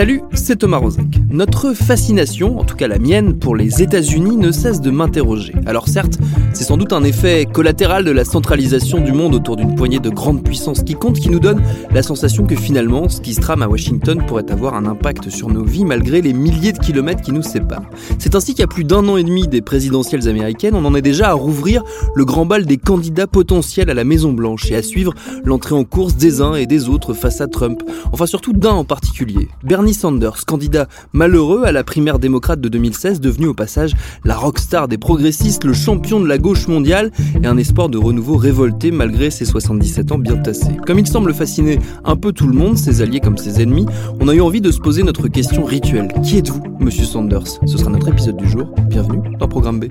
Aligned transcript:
Salut, 0.00 0.22
c'est 0.32 0.56
Thomas 0.56 0.78
Rozek. 0.78 1.04
Notre 1.28 1.74
fascination, 1.74 2.58
en 2.58 2.64
tout 2.64 2.74
cas 2.74 2.88
la 2.88 2.98
mienne, 2.98 3.38
pour 3.38 3.54
les 3.54 3.82
États-Unis 3.82 4.38
ne 4.38 4.50
cesse 4.50 4.80
de 4.80 4.90
m'interroger. 4.90 5.52
Alors 5.66 5.88
certes, 5.88 6.18
c'est 6.54 6.64
sans 6.64 6.78
doute 6.78 6.94
un 6.94 7.04
effet 7.04 7.44
collatéral 7.44 8.02
de 8.02 8.10
la 8.10 8.24
centralisation 8.24 9.02
du 9.02 9.12
monde 9.12 9.34
autour 9.34 9.56
d'une 9.56 9.74
poignée 9.74 9.98
de 9.98 10.08
grandes 10.08 10.42
puissances 10.42 10.82
qui 10.84 10.94
comptent 10.94 11.20
qui 11.20 11.28
nous 11.28 11.38
donne 11.38 11.62
la 11.90 12.02
sensation 12.02 12.46
que 12.46 12.56
finalement, 12.56 13.10
ce 13.10 13.20
qui 13.20 13.34
se 13.34 13.42
trame 13.42 13.60
à 13.60 13.68
Washington 13.68 14.24
pourrait 14.26 14.50
avoir 14.50 14.74
un 14.74 14.86
impact 14.86 15.28
sur 15.28 15.50
nos 15.50 15.64
vies 15.64 15.84
malgré 15.84 16.22
les 16.22 16.32
milliers 16.32 16.72
de 16.72 16.78
kilomètres 16.78 17.20
qui 17.20 17.32
nous 17.32 17.42
séparent. 17.42 17.84
C'est 18.18 18.34
ainsi 18.34 18.54
qu'à 18.54 18.66
plus 18.66 18.84
d'un 18.84 19.06
an 19.06 19.18
et 19.18 19.22
demi 19.22 19.48
des 19.48 19.60
présidentielles 19.60 20.30
américaines, 20.30 20.76
on 20.76 20.84
en 20.86 20.94
est 20.94 21.02
déjà 21.02 21.28
à 21.28 21.34
rouvrir 21.34 21.84
le 22.14 22.24
grand 22.24 22.46
bal 22.46 22.64
des 22.64 22.78
candidats 22.78 23.26
potentiels 23.26 23.90
à 23.90 23.94
la 23.94 24.04
Maison 24.04 24.32
Blanche 24.32 24.70
et 24.70 24.76
à 24.76 24.82
suivre 24.82 25.12
l'entrée 25.44 25.74
en 25.74 25.84
course 25.84 26.16
des 26.16 26.40
uns 26.40 26.54
et 26.54 26.66
des 26.66 26.88
autres 26.88 27.12
face 27.12 27.42
à 27.42 27.48
Trump. 27.48 27.82
Enfin 28.12 28.24
surtout 28.24 28.54
d'un 28.54 28.70
en 28.70 28.84
particulier, 28.84 29.48
Bernie 29.62 29.89
Sanders, 29.94 30.44
candidat 30.46 30.88
malheureux 31.12 31.64
à 31.64 31.72
la 31.72 31.84
primaire 31.84 32.18
démocrate 32.18 32.60
de 32.60 32.68
2016, 32.68 33.20
devenu 33.20 33.46
au 33.46 33.54
passage 33.54 33.92
la 34.24 34.36
rockstar 34.36 34.88
des 34.88 34.98
progressistes, 34.98 35.64
le 35.64 35.72
champion 35.72 36.20
de 36.20 36.26
la 36.26 36.38
gauche 36.38 36.68
mondiale 36.68 37.10
et 37.42 37.46
un 37.46 37.56
espoir 37.56 37.88
de 37.88 37.98
renouveau 37.98 38.36
révolté 38.36 38.90
malgré 38.90 39.30
ses 39.30 39.44
77 39.44 40.12
ans 40.12 40.18
bien 40.18 40.36
tassés. 40.36 40.76
Comme 40.86 40.98
il 40.98 41.06
semble 41.06 41.34
fasciner 41.34 41.78
un 42.04 42.16
peu 42.16 42.32
tout 42.32 42.46
le 42.46 42.54
monde, 42.54 42.76
ses 42.76 43.02
alliés 43.02 43.20
comme 43.20 43.38
ses 43.38 43.60
ennemis, 43.60 43.86
on 44.20 44.28
a 44.28 44.34
eu 44.34 44.40
envie 44.40 44.60
de 44.60 44.70
se 44.70 44.78
poser 44.78 45.02
notre 45.02 45.28
question 45.28 45.64
rituelle. 45.64 46.08
Qui 46.22 46.38
êtes-vous, 46.38 46.62
monsieur 46.78 47.04
Sanders? 47.04 47.46
Ce 47.66 47.78
sera 47.78 47.90
notre 47.90 48.08
épisode 48.08 48.36
du 48.36 48.48
jour. 48.48 48.74
Bienvenue 48.88 49.36
dans 49.38 49.48
Programme 49.48 49.80
B. 49.80 49.86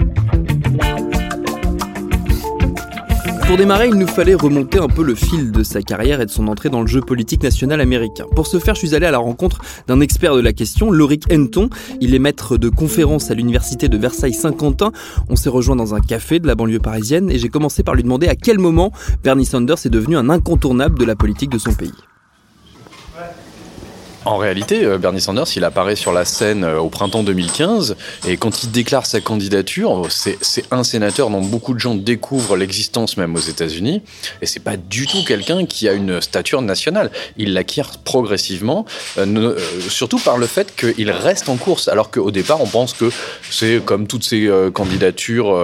Pour 3.49 3.57
démarrer, 3.57 3.87
il 3.87 3.95
nous 3.95 4.05
fallait 4.05 4.35
remonter 4.35 4.77
un 4.77 4.87
peu 4.87 5.01
le 5.01 5.15
fil 5.15 5.51
de 5.51 5.63
sa 5.63 5.81
carrière 5.81 6.21
et 6.21 6.27
de 6.27 6.29
son 6.29 6.47
entrée 6.47 6.69
dans 6.69 6.81
le 6.81 6.87
jeu 6.87 7.01
politique 7.01 7.41
national 7.41 7.81
américain. 7.81 8.25
Pour 8.35 8.45
ce 8.45 8.59
faire, 8.59 8.75
je 8.75 8.81
suis 8.81 8.93
allé 8.93 9.07
à 9.07 9.11
la 9.11 9.17
rencontre 9.17 9.61
d'un 9.87 10.01
expert 10.01 10.35
de 10.35 10.39
la 10.39 10.53
question, 10.53 10.91
Loric 10.91 11.23
Henton. 11.33 11.67
Il 11.99 12.13
est 12.13 12.19
maître 12.19 12.57
de 12.57 12.69
conférences 12.69 13.31
à 13.31 13.33
l'université 13.33 13.89
de 13.89 13.97
Versailles-Saint-Quentin. 13.97 14.91
On 15.29 15.35
s'est 15.35 15.49
rejoint 15.49 15.75
dans 15.75 15.95
un 15.95 15.99
café 15.99 16.37
de 16.37 16.45
la 16.45 16.53
banlieue 16.53 16.77
parisienne 16.77 17.31
et 17.31 17.39
j'ai 17.39 17.49
commencé 17.49 17.81
par 17.81 17.95
lui 17.95 18.03
demander 18.03 18.27
à 18.27 18.35
quel 18.35 18.59
moment 18.59 18.91
Bernie 19.23 19.47
Sanders 19.47 19.83
est 19.83 19.89
devenu 19.89 20.15
un 20.15 20.29
incontournable 20.29 20.99
de 20.99 21.05
la 21.05 21.15
politique 21.15 21.49
de 21.49 21.57
son 21.57 21.73
pays. 21.73 21.89
En 24.25 24.37
réalité, 24.37 24.83
euh, 24.83 24.97
Bernie 24.97 25.21
Sanders, 25.21 25.45
il 25.55 25.63
apparaît 25.63 25.95
sur 25.95 26.11
la 26.11 26.25
scène 26.25 26.65
euh, 26.65 26.79
au 26.79 26.89
printemps 26.89 27.23
2015 27.23 27.95
et 28.27 28.35
quand 28.35 28.63
il 28.63 28.71
déclare 28.71 29.05
sa 29.05 29.21
candidature, 29.21 30.07
c'est 30.09 30.37
un 30.71 30.83
sénateur 30.83 31.29
dont 31.29 31.41
beaucoup 31.41 31.73
de 31.73 31.79
gens 31.79 31.95
découvrent 31.95 32.57
l'existence 32.57 33.15
même 33.15 33.35
aux 33.35 33.39
États-Unis 33.39 34.01
et 34.41 34.45
c'est 34.45 34.59
pas 34.59 34.75
du 34.75 35.07
tout 35.07 35.23
quelqu'un 35.23 35.65
qui 35.65 35.87
a 35.87 35.93
une 35.93 36.21
stature 36.21 36.61
nationale. 36.61 37.11
Il 37.37 37.53
l'acquiert 37.53 37.91
progressivement, 38.03 38.85
euh, 39.17 39.57
surtout 39.87 40.19
par 40.19 40.37
le 40.37 40.47
fait 40.47 40.75
qu'il 40.75 41.11
reste 41.11 41.47
en 41.47 41.55
course, 41.55 41.87
alors 41.87 42.11
qu'au 42.11 42.31
départ, 42.31 42.61
on 42.61 42.67
pense 42.67 42.93
que 42.93 43.09
c'est 43.49 43.81
comme 43.83 44.05
toutes 44.05 44.23
ces 44.23 44.49
candidatures 44.73 45.55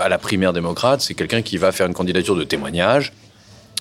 à 0.00 0.08
la 0.08 0.18
primaire 0.18 0.52
démocrate, 0.52 1.00
c'est 1.00 1.14
quelqu'un 1.14 1.42
qui 1.42 1.56
va 1.56 1.70
faire 1.70 1.86
une 1.86 1.94
candidature 1.94 2.34
de 2.34 2.44
témoignage 2.44 3.12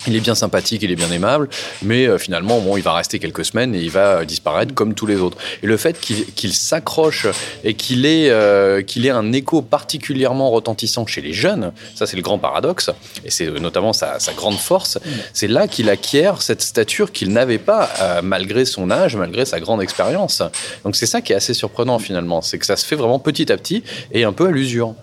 il 0.05 0.15
est 0.15 0.19
bien 0.19 0.35
sympathique, 0.35 0.83
il 0.83 0.91
est 0.91 0.95
bien 0.95 1.11
aimable, 1.11 1.49
mais 1.81 2.07
euh, 2.07 2.17
finalement, 2.17 2.59
bon, 2.59 2.77
il 2.77 2.83
va 2.83 2.93
rester 2.93 3.19
quelques 3.19 3.45
semaines 3.45 3.73
et 3.73 3.79
il 3.79 3.89
va 3.89 4.19
euh, 4.19 4.25
disparaître 4.25 4.73
comme 4.73 4.93
tous 4.93 5.05
les 5.05 5.17
autres. 5.17 5.37
Et 5.63 5.67
le 5.67 5.75
fait 5.75 5.99
qu'il 5.99 6.53
s'accroche 6.53 7.27
et 7.63 7.73
qu'il 7.73 8.05
ait, 8.05 8.29
euh, 8.29 8.81
qu'il 8.83 9.05
ait 9.05 9.11
un 9.11 9.33
écho 9.33 9.61
particulièrement 9.61 10.51
retentissant 10.51 11.05
chez 11.07 11.21
les 11.21 11.33
jeunes, 11.33 11.73
ça 11.95 12.05
c'est 12.05 12.15
le 12.15 12.21
grand 12.21 12.37
paradoxe, 12.37 12.91
et 13.25 13.31
c'est 13.31 13.49
notamment 13.59 13.91
sa, 13.91 14.19
sa, 14.19 14.33
grande 14.33 14.57
force, 14.57 14.99
c'est 15.33 15.47
là 15.47 15.67
qu'il 15.67 15.89
acquiert 15.89 16.41
cette 16.41 16.61
stature 16.61 17.11
qu'il 17.11 17.31
n'avait 17.31 17.57
pas 17.57 17.89
malgré 18.21 18.65
son 18.65 18.91
âge, 18.91 19.15
malgré 19.15 19.45
sa 19.45 19.59
grande 19.59 19.81
expérience. 19.81 20.43
Donc 20.83 20.95
c'est 20.95 21.05
ça 21.05 21.21
qui 21.21 21.33
est 21.33 21.35
assez 21.35 21.53
surprenant 21.53 21.97
finalement, 21.97 22.41
c'est 22.41 22.59
que 22.59 22.65
ça 22.65 22.75
se 22.75 22.85
fait 22.85 22.95
vraiment 22.95 23.19
petit 23.19 23.51
à 23.51 23.57
petit 23.57 23.83
et 24.11 24.23
un 24.23 24.33
peu 24.33 24.47
à 24.47 24.51
l'usure. 24.51 24.95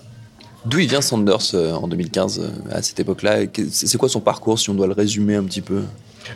D'où 0.64 0.78
il 0.78 0.88
vient 0.88 1.02
Sanders 1.02 1.54
euh, 1.54 1.72
en 1.72 1.88
2015 1.88 2.40
euh, 2.40 2.48
à 2.70 2.80
cette 2.80 2.98
époque-là? 2.98 3.40
C'est 3.70 3.98
quoi 3.98 4.08
son 4.08 4.20
parcours 4.20 4.58
si 4.58 4.70
on 4.70 4.74
doit 4.74 4.86
le 4.86 4.94
résumer 4.94 5.34
un 5.34 5.44
petit 5.44 5.60
peu? 5.60 5.82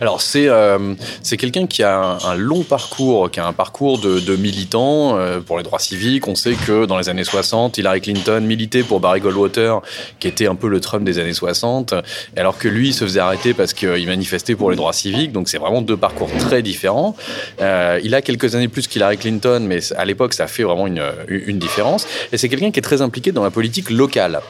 Alors 0.00 0.20
c'est 0.20 0.48
euh, 0.48 0.94
c'est 1.22 1.36
quelqu'un 1.36 1.66
qui 1.66 1.82
a 1.82 2.18
un, 2.24 2.34
long 2.36 2.62
parcours, 2.62 3.30
qui 3.30 3.40
a 3.40 3.46
un 3.46 3.52
parcours 3.52 3.98
de, 3.98 4.36
militant 4.36 5.18
euh, 5.18 5.40
pour 5.40 5.58
les 5.58 5.64
droits 5.64 5.78
civiques. 5.78 6.28
On 6.28 6.34
sait 6.34 6.54
que 6.54 6.86
dans 6.86 6.98
les 6.98 7.08
années 7.08 7.24
60, 7.24 7.78
Hillary 7.78 8.00
Clinton 8.00 8.40
militait 8.40 8.82
pour 8.82 9.00
Barry 9.00 9.20
Goldwater, 9.20 9.80
qui 10.20 10.28
était 10.28 10.46
un 10.46 10.54
peu 10.54 10.68
le 10.68 10.80
Trump 10.80 11.04
des 11.04 11.18
années 11.18 11.32
60, 11.32 11.94
alors 12.36 12.58
que 12.58 12.68
lui 12.68 12.92
se 12.92 13.04
faisait 13.04 13.20
arrêter 13.20 13.54
parce 13.54 13.72
qu'il 13.72 14.06
manifestait 14.06 14.54
pour 14.54 14.70
les 14.70 14.76
droits 14.76 14.92
civiques. 14.92 15.32
Donc 15.32 15.48
c'est 15.48 15.58
vraiment 15.58 15.82
deux 15.82 15.96
parcours 15.96 16.30
très 16.38 16.62
différents. 16.62 17.16
Euh, 17.60 18.00
il 18.04 18.14
a 18.14 18.22
quelques 18.22 18.54
années 18.54 18.68
plus 18.68 18.86
qu'Hillary 18.86 19.18
Clinton, 19.18 19.64
mais 19.66 19.80
à 19.96 20.04
l'époque 20.04 20.34
ça 20.34 20.46
fait 20.46 20.62
vraiment 20.62 20.86
une, 20.86 21.02
une 21.28 21.58
différence. 21.58 22.06
Et 22.32 22.38
c'est 22.38 22.48
quelqu'un 22.48 22.70
qui 22.70 22.78
est 22.78 22.82
très 22.82 23.02
impliqué 23.02 23.32
dans 23.32 23.44
la 23.44 23.50
politique 23.50 23.90
locale 23.90 24.40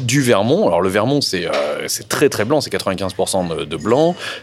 du 0.00 0.22
Vermont. 0.22 0.66
Alors 0.66 0.80
le 0.80 0.88
Vermont 0.88 1.20
c'est 1.20 1.48
c'est 1.86 2.08
très 2.08 2.28
très 2.28 2.44
blanc, 2.44 2.60
c'est 2.60 2.72
95% 2.72 3.48
de, 3.48 3.64
de 3.64 3.76
blanc 3.76 3.93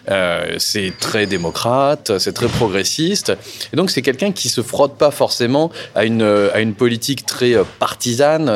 euh, 0.09 0.55
c'est 0.57 0.93
très 0.99 1.25
démocrate, 1.25 2.17
c'est 2.17 2.33
très 2.33 2.47
progressiste. 2.47 3.33
Et 3.73 3.75
donc 3.75 3.89
c'est 3.91 4.01
quelqu'un 4.01 4.31
qui 4.31 4.49
se 4.49 4.61
frotte 4.61 4.97
pas 4.97 5.11
forcément 5.11 5.71
à 5.95 6.05
une, 6.05 6.23
à 6.53 6.59
une 6.59 6.73
politique 6.73 7.25
très 7.25 7.55
euh, 7.55 7.63
partisane. 7.79 8.49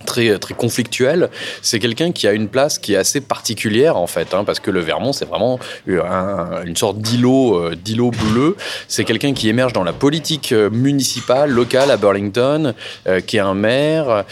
Euh, 0.00 0.04
très 0.08 0.38
très 0.38 0.54
conflictuel. 0.54 1.28
C'est 1.62 1.78
quelqu'un 1.78 2.12
qui 2.12 2.26
a 2.26 2.32
une 2.32 2.48
place 2.48 2.78
qui 2.78 2.94
est 2.94 2.96
assez 2.96 3.20
particulière 3.20 3.96
en 3.96 4.06
fait, 4.06 4.34
hein, 4.34 4.44
parce 4.44 4.60
que 4.60 4.70
le 4.70 4.80
Vermont 4.80 5.12
c'est 5.12 5.26
vraiment 5.26 5.58
une 5.86 6.76
sorte 6.76 6.98
d'îlot 6.98 7.56
euh, 7.56 7.74
d'îlot 7.76 8.10
bleu. 8.10 8.56
C'est 8.88 9.04
quelqu'un 9.04 9.32
qui 9.34 9.48
émerge 9.48 9.72
dans 9.72 9.84
la 9.84 9.92
politique 9.92 10.52
euh, 10.52 10.70
municipale 10.70 11.50
locale 11.50 11.90
à 11.90 11.96
Burlington, 11.96 12.74
euh, 13.06 13.20
qui 13.20 13.36
est 13.36 13.40
un 13.40 13.54
maire, 13.54 14.24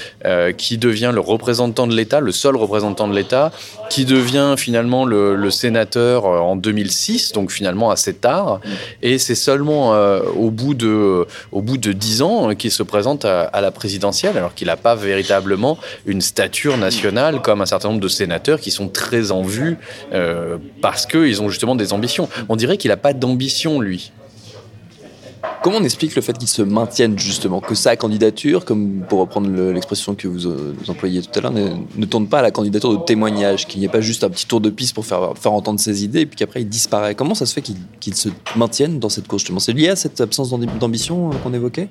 qui 0.56 0.78
devient 0.78 1.12
le 1.14 1.20
représentant 1.20 1.86
de 1.86 1.94
l'État, 1.94 2.20
le 2.20 2.32
seul 2.32 2.56
représentant 2.56 3.08
de 3.08 3.14
l'État, 3.14 3.52
qui 3.90 4.04
devient 4.04 4.54
finalement 4.56 5.04
le, 5.04 5.50
sénateur 5.50 6.24
en 6.24 6.56
2006, 6.56 7.32
donc 7.32 7.50
finalement 7.50 7.90
assez 7.90 8.14
tard. 8.14 8.60
Et 9.02 9.18
c'est 9.18 9.34
seulement 9.34 9.92
au 10.36 10.50
bout 10.50 10.74
de 10.74 11.26
au 11.52 11.62
bout 11.62 11.78
de 11.78 11.92
dix 11.92 12.22
ans 12.22 12.54
qu'il 12.54 12.70
se 12.70 12.82
présente 12.82 13.24
à, 13.24 13.42
à 13.42 13.60
la 13.60 13.70
présidentielle, 13.70 14.36
alors 14.36 14.54
qu'il 14.54 14.66
n'a 14.66 14.76
pas 14.76 14.94
véritablement 14.94 15.55
une 16.06 16.20
stature 16.20 16.76
nationale 16.76 17.42
comme 17.42 17.60
un 17.60 17.66
certain 17.66 17.88
nombre 17.88 18.00
de 18.00 18.08
sénateurs 18.08 18.60
qui 18.60 18.70
sont 18.70 18.88
très 18.88 19.30
en 19.30 19.42
vue 19.42 19.76
euh, 20.12 20.58
parce 20.80 21.06
qu'ils 21.06 21.42
ont 21.42 21.48
justement 21.48 21.74
des 21.74 21.92
ambitions. 21.92 22.28
On 22.48 22.56
dirait 22.56 22.76
qu'il 22.76 22.90
n'a 22.90 22.96
pas 22.96 23.12
d'ambition, 23.12 23.80
lui. 23.80 24.12
Comment 25.62 25.78
on 25.78 25.84
explique 25.84 26.14
le 26.14 26.22
fait 26.22 26.36
qu'il 26.38 26.48
se 26.48 26.62
maintienne 26.62 27.18
justement, 27.18 27.60
que 27.60 27.74
sa 27.74 27.96
candidature, 27.96 28.64
comme 28.64 29.02
pour 29.08 29.18
reprendre 29.20 29.50
l'expression 29.72 30.14
que 30.14 30.28
vous, 30.28 30.46
euh, 30.46 30.74
employiez 30.86 31.22
tout 31.22 31.38
à 31.38 31.42
l'heure, 31.42 31.52
ne, 31.52 32.06
tourne 32.06 32.28
pas 32.28 32.38
à 32.38 32.42
la 32.42 32.50
candidature 32.50 32.96
de 32.96 33.04
témoignage, 33.04 33.66
qu'il 33.66 33.80
n'y 33.80 33.86
ait 33.86 33.90
pas 33.90 34.00
juste 34.00 34.22
un 34.22 34.30
petit 34.30 34.46
tour 34.46 34.60
de 34.60 34.70
piste 34.70 34.94
pour 34.94 35.04
faire, 35.04 35.34
entendre 35.46 35.80
ses 35.80 36.04
idées 36.04 36.20
et 36.20 36.26
puis 36.26 36.36
qu'après 36.36 36.62
il 36.62 36.68
disparaît 36.68 37.14
Comment 37.14 37.34
ça 37.34 37.46
se 37.46 37.54
fait 37.54 37.62
qu'il 38.00 38.14
se 38.14 38.28
maintienne 38.54 39.00
dans 39.00 39.08
cette 39.08 39.26
course 39.26 39.42
justement? 39.42 39.58
C'est 39.58 39.72
lié 39.72 39.88
à 39.88 39.96
cette 39.96 40.20
absence 40.20 40.50
d'ambition 40.50 41.30
euh, 41.30 41.32
qu'on 41.42 41.52
évoquait? 41.52 41.88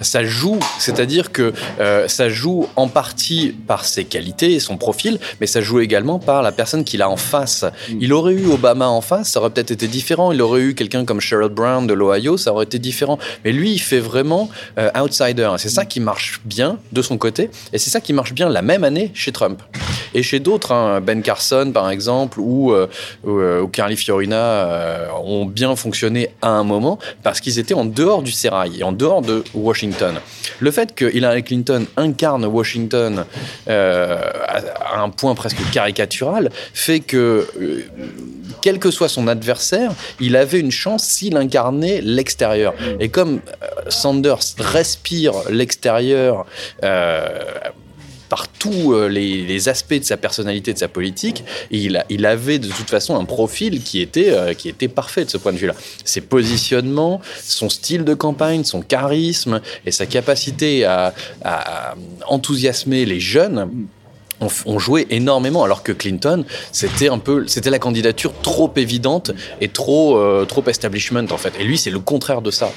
Ça 0.00 0.24
joue, 0.24 0.58
c'est-à-dire 0.78 1.32
que 1.32 1.52
euh, 1.80 2.08
ça 2.08 2.28
joue 2.28 2.68
en 2.76 2.88
partie 2.88 3.54
par 3.66 3.84
ses 3.84 4.04
qualités 4.04 4.54
et 4.54 4.60
son 4.60 4.76
profil, 4.76 5.18
mais 5.40 5.46
ça 5.46 5.60
joue 5.60 5.80
également 5.80 6.18
par 6.18 6.42
la 6.42 6.52
personne 6.52 6.84
qu'il 6.84 7.02
a 7.02 7.08
en 7.08 7.16
face. 7.16 7.64
Mm. 7.64 7.98
Il 8.00 8.12
aurait 8.12 8.34
eu 8.34 8.46
Obama 8.46 8.88
en 8.88 9.00
face, 9.00 9.30
ça 9.30 9.40
aurait 9.40 9.50
peut-être 9.50 9.70
été 9.70 9.86
différent. 9.86 10.32
Il 10.32 10.42
aurait 10.42 10.60
eu 10.60 10.74
quelqu'un 10.74 11.04
comme 11.04 11.20
Sherrod 11.20 11.54
Brown 11.54 11.86
de 11.86 11.94
l'Ohio, 11.94 12.36
ça 12.36 12.52
aurait 12.52 12.64
été 12.64 12.78
différent 12.78 13.18
mais 13.44 13.52
lui, 13.52 13.72
il 13.72 13.78
fait 13.78 14.00
vraiment 14.00 14.48
euh, 14.78 14.90
outsider. 15.00 15.50
C'est 15.58 15.68
ça 15.68 15.84
qui 15.84 16.00
marche 16.00 16.40
bien 16.44 16.78
de 16.92 17.02
son 17.02 17.18
côté, 17.18 17.50
et 17.72 17.78
c'est 17.78 17.90
ça 17.90 18.00
qui 18.00 18.12
marche 18.12 18.32
bien 18.32 18.48
la 18.48 18.62
même 18.62 18.84
année 18.84 19.10
chez 19.14 19.32
Trump. 19.32 19.62
Et 20.14 20.22
chez 20.22 20.40
d'autres, 20.40 20.72
hein, 20.72 21.00
Ben 21.00 21.22
Carson 21.22 21.70
par 21.72 21.90
exemple 21.90 22.40
ou, 22.40 22.72
ou, 23.24 23.66
Carly 23.68 23.96
Fiorina 23.96 25.08
ont 25.24 25.44
bien 25.44 25.74
fonctionné 25.76 26.30
à 26.42 26.48
un 26.48 26.64
moment 26.64 26.98
parce 27.22 27.40
qu'ils 27.40 27.58
étaient 27.58 27.74
en 27.74 27.84
dehors 27.84 28.22
du 28.22 28.32
sérail 28.32 28.80
et 28.80 28.84
en 28.84 28.92
dehors 28.92 29.22
de 29.22 29.44
Washington. 29.54 30.14
Le 30.60 30.70
fait 30.70 30.94
que 30.94 31.04
Hillary 31.14 31.42
Clinton 31.42 31.86
incarne 31.96 32.44
Washington 32.44 33.24
à 33.66 35.00
un 35.00 35.10
point 35.10 35.34
presque 35.34 35.58
caricatural 35.72 36.50
fait 36.72 37.00
que 37.00 37.46
quel 38.60 38.78
que 38.78 38.90
soit 38.90 39.08
son 39.08 39.28
adversaire, 39.28 39.92
il 40.20 40.36
avait 40.36 40.60
une 40.60 40.70
chance 40.70 41.04
s'il 41.04 41.36
incarnait 41.36 42.00
l'extérieur. 42.00 42.74
Et 43.00 43.08
comme 43.08 43.40
euh, 43.62 43.66
Sanders 43.88 44.54
respire 44.58 45.32
l'extérieur, 45.50 46.46
euh, 46.84 47.28
par 48.28 48.48
tous 48.48 48.92
euh, 48.92 49.08
les, 49.08 49.68
aspects 49.68 49.94
de 49.94 50.04
sa 50.04 50.16
personnalité, 50.16 50.72
de 50.72 50.78
sa 50.78 50.88
politique, 50.88 51.44
il, 51.70 51.96
avait 52.26 52.58
de 52.58 52.68
toute 52.68 52.88
façon 52.88 53.18
un 53.18 53.24
profil 53.24 53.82
qui 53.82 54.00
était, 54.00 54.54
qui 54.56 54.68
était 54.68 54.88
parfait 54.88 55.24
de 55.24 55.30
ce 55.30 55.36
point 55.36 55.52
de 55.52 55.58
vue-là. 55.58 55.74
Ses 56.04 56.20
positionnements, 56.20 57.20
son 57.42 57.68
style 57.68 58.04
de 58.04 58.14
campagne, 58.14 58.64
son 58.64 58.82
charisme 58.82 59.60
et 59.84 59.90
sa 59.90 60.06
capacité 60.06 60.84
à 60.84 61.14
enthousiasmer 62.28 63.04
les 63.04 63.20
jeunes 63.20 63.68
on, 64.66 64.78
jouait 64.78 65.06
énormément, 65.10 65.64
alors 65.64 65.82
que 65.82 65.92
Clinton, 65.92 66.44
c'était 66.72 67.08
un 67.08 67.18
peu, 67.18 67.46
c'était 67.46 67.70
la 67.70 67.78
candidature 67.78 68.32
trop 68.42 68.72
évidente 68.76 69.32
et 69.60 69.68
trop, 69.68 70.16
euh, 70.16 70.44
trop 70.44 70.64
establishment 70.66 71.26
en 71.30 71.38
fait. 71.38 71.54
Et 71.58 71.64
lui, 71.64 71.78
c'est 71.78 71.90
le 71.90 72.00
contraire 72.00 72.42
de 72.42 72.50
ça. 72.50 72.72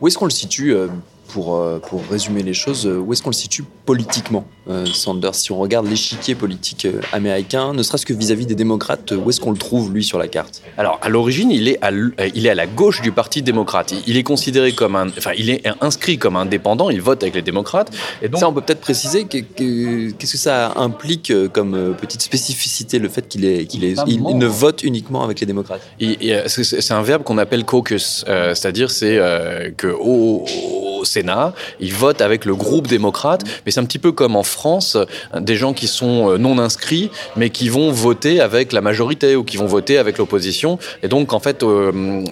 Où 0.00 0.08
est-ce 0.08 0.18
qu'on 0.18 0.26
le 0.26 0.30
situe 0.30 0.74
euh, 0.74 0.88
pour, 1.32 1.56
euh, 1.56 1.78
pour 1.78 2.02
résumer 2.10 2.42
les 2.42 2.54
choses, 2.54 2.86
euh, 2.86 2.98
où 2.98 3.12
est-ce 3.12 3.22
qu'on 3.22 3.30
le 3.30 3.34
situe 3.34 3.64
politiquement, 3.86 4.44
euh, 4.68 4.84
Sanders 4.86 5.34
Si 5.34 5.52
on 5.52 5.58
regarde 5.58 5.86
l'échiquier 5.86 6.34
politique 6.34 6.86
américain, 7.12 7.72
ne 7.72 7.82
serait-ce 7.82 8.06
que 8.06 8.12
vis-à-vis 8.12 8.46
des 8.46 8.54
démocrates, 8.54 9.12
où 9.12 9.28
est-ce 9.30 9.40
qu'on 9.40 9.52
le 9.52 9.58
trouve, 9.58 9.92
lui, 9.92 10.04
sur 10.04 10.18
la 10.18 10.28
carte? 10.28 10.62
Alors, 10.76 10.98
à 11.02 11.08
l'origine, 11.08 11.50
il, 11.50 11.68
est 11.68 11.82
à, 11.82 11.90
il 11.90 12.46
est 12.46 12.50
à 12.50 12.54
la 12.54 12.66
gauche 12.66 13.02
du 13.02 13.12
Parti 13.12 13.42
démocrate. 13.42 13.94
Il 14.06 14.16
est 14.16 14.22
considéré 14.22 14.72
comme 14.72 14.96
un... 14.96 15.08
Enfin, 15.08 15.32
il 15.36 15.50
est 15.50 15.62
inscrit 15.80 16.18
comme 16.18 16.36
indépendant, 16.36 16.90
il 16.90 17.00
vote 17.00 17.22
avec 17.22 17.34
les 17.34 17.42
démocrates. 17.42 17.90
Et 18.22 18.28
donc... 18.28 18.40
Ça, 18.40 18.48
on 18.48 18.52
peut 18.52 18.62
peut-être 18.62 18.80
préciser 18.80 19.24
qu'est-ce 19.24 20.32
que 20.32 20.38
ça 20.38 20.72
implique 20.76 21.32
comme 21.52 21.94
petite 22.00 22.22
spécificité, 22.22 22.98
le 22.98 23.08
fait 23.08 23.28
qu'il 23.28 23.44
est, 23.44 23.66
qu'il 23.66 23.84
est, 23.84 23.96
il, 24.06 24.22
ne 24.22 24.46
vote 24.46 24.82
uniquement 24.82 25.24
avec 25.24 25.40
les 25.40 25.46
démocrates? 25.46 25.82
C'est 26.46 26.92
un 26.92 27.02
verbe 27.02 27.22
qu'on 27.22 27.38
appelle 27.38 27.64
caucus, 27.64 28.24
c'est-à-dire 28.26 28.90
c'est 28.90 29.18
que 29.76 29.88
au, 29.88 30.44
au 31.00 31.04
Sénat, 31.04 31.54
ils 31.80 31.94
votent 31.94 32.20
avec 32.20 32.44
le 32.44 32.54
groupe 32.54 32.86
démocrate, 32.86 33.42
mais 33.64 33.72
c'est 33.72 33.80
un 33.80 33.84
petit 33.84 33.98
peu 33.98 34.12
comme 34.12 34.36
en 34.36 34.42
France, 34.42 34.96
des 35.38 35.56
gens 35.56 35.72
qui 35.72 35.86
sont 35.86 36.30
euh, 36.30 36.38
non 36.38 36.58
inscrits, 36.58 37.10
mais 37.36 37.50
qui 37.50 37.68
vont 37.68 37.90
voter 37.90 38.40
avec 38.40 38.72
la 38.72 38.80
majorité 38.80 39.34
ou 39.34 39.44
qui 39.44 39.56
vont 39.56 39.66
voter 39.66 39.98
avec 39.98 40.18
l'opposition. 40.18 40.78
Et 41.02 41.08
donc, 41.08 41.32
en 41.32 41.40
fait, 41.40 41.62
euh, 41.62 42.24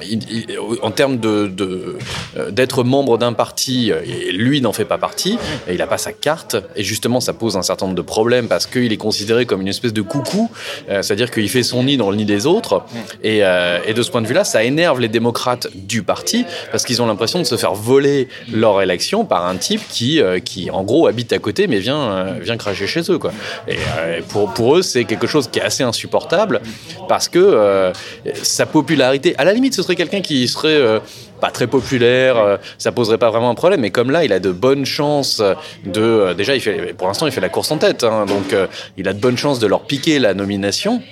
en 0.82 0.90
termes 0.90 1.18
de, 1.18 1.50
euh, 1.60 2.50
d'être 2.50 2.84
membre 2.84 3.18
d'un 3.18 3.32
parti, 3.32 3.90
lui 4.32 4.60
n'en 4.60 4.72
fait 4.72 4.84
pas 4.84 4.98
partie, 4.98 5.38
et 5.66 5.72
il 5.72 5.78
n'a 5.78 5.86
pas 5.86 5.98
sa 5.98 6.12
carte, 6.12 6.56
et 6.76 6.84
justement, 6.84 7.20
ça 7.20 7.32
pose 7.32 7.56
un 7.56 7.62
certain 7.62 7.86
nombre 7.86 7.96
de 7.96 8.02
problèmes 8.02 8.48
parce 8.48 8.66
qu'il 8.66 8.92
est 8.92 8.98
considéré 8.98 9.46
comme 9.46 9.62
une 9.62 9.68
espèce 9.68 9.92
de 9.92 10.02
coucou, 10.02 10.50
c'est-à-dire 10.88 11.30
qu'il 11.30 11.48
fait 11.48 11.62
son 11.62 11.84
nid 11.84 11.96
dans 11.96 12.10
le 12.10 12.16
nid 12.16 12.24
des 12.24 12.46
autres, 12.46 12.84
et, 13.22 13.38
et 13.38 13.94
de 13.94 14.02
ce 14.02 14.10
point 14.10 14.22
de 14.22 14.26
vue-là, 14.26 14.44
ça 14.44 14.62
énerve 14.62 15.00
les 15.00 15.08
démocrates 15.08 15.68
du 15.74 16.02
parti 16.02 16.44
parce 16.70 16.84
qu'ils 16.84 17.00
ont 17.02 17.06
l'impression 17.06 17.38
de 17.38 17.44
se 17.44 17.56
faire 17.56 17.74
voler 17.74 18.28
leur 18.58 18.82
élection 18.82 19.24
par 19.24 19.46
un 19.46 19.56
type 19.56 19.80
qui, 19.88 20.20
euh, 20.20 20.38
qui 20.38 20.70
en 20.70 20.82
gros, 20.82 21.06
habite 21.06 21.32
à 21.32 21.38
côté 21.38 21.66
mais 21.66 21.78
vient, 21.78 22.10
euh, 22.10 22.38
vient 22.40 22.56
cracher 22.56 22.86
chez 22.86 23.02
eux. 23.10 23.18
Quoi. 23.18 23.32
Et 23.66 23.76
euh, 23.98 24.20
pour, 24.28 24.52
pour 24.52 24.76
eux, 24.76 24.82
c'est 24.82 25.04
quelque 25.04 25.26
chose 25.26 25.48
qui 25.48 25.58
est 25.58 25.62
assez 25.62 25.82
insupportable 25.82 26.60
parce 27.08 27.28
que 27.28 27.92
sa 28.42 28.66
popularité, 28.66 29.34
à 29.38 29.44
la 29.44 29.52
limite, 29.52 29.74
ce 29.74 29.82
serait 29.82 29.96
quelqu'un 29.96 30.20
qui 30.20 30.46
serait 30.48 31.00
pas 31.40 31.50
très 31.50 31.66
populaire, 31.66 32.58
ça 32.76 32.92
poserait 32.92 33.18
pas 33.18 33.30
vraiment 33.30 33.50
un 33.50 33.54
problème. 33.54 33.80
Mais 33.80 33.90
comme 33.90 34.10
là, 34.10 34.24
il 34.24 34.32
a 34.32 34.40
de 34.40 34.50
bonnes 34.50 34.84
chances 34.84 35.42
de. 35.84 36.34
déjà, 36.34 36.52
pour 36.96 37.08
l'instant, 37.08 37.26
il 37.26 37.32
fait 37.32 37.40
la 37.40 37.48
course 37.48 37.70
en 37.70 37.78
tête. 37.78 38.04
Hein, 38.04 38.26
donc, 38.26 38.54
il 38.96 39.08
a 39.08 39.12
de 39.12 39.20
bonnes 39.20 39.38
chances 39.38 39.58
de 39.58 39.66
leur 39.66 39.82
piquer 39.82 40.18
la 40.18 40.34
nomination. 40.34 41.02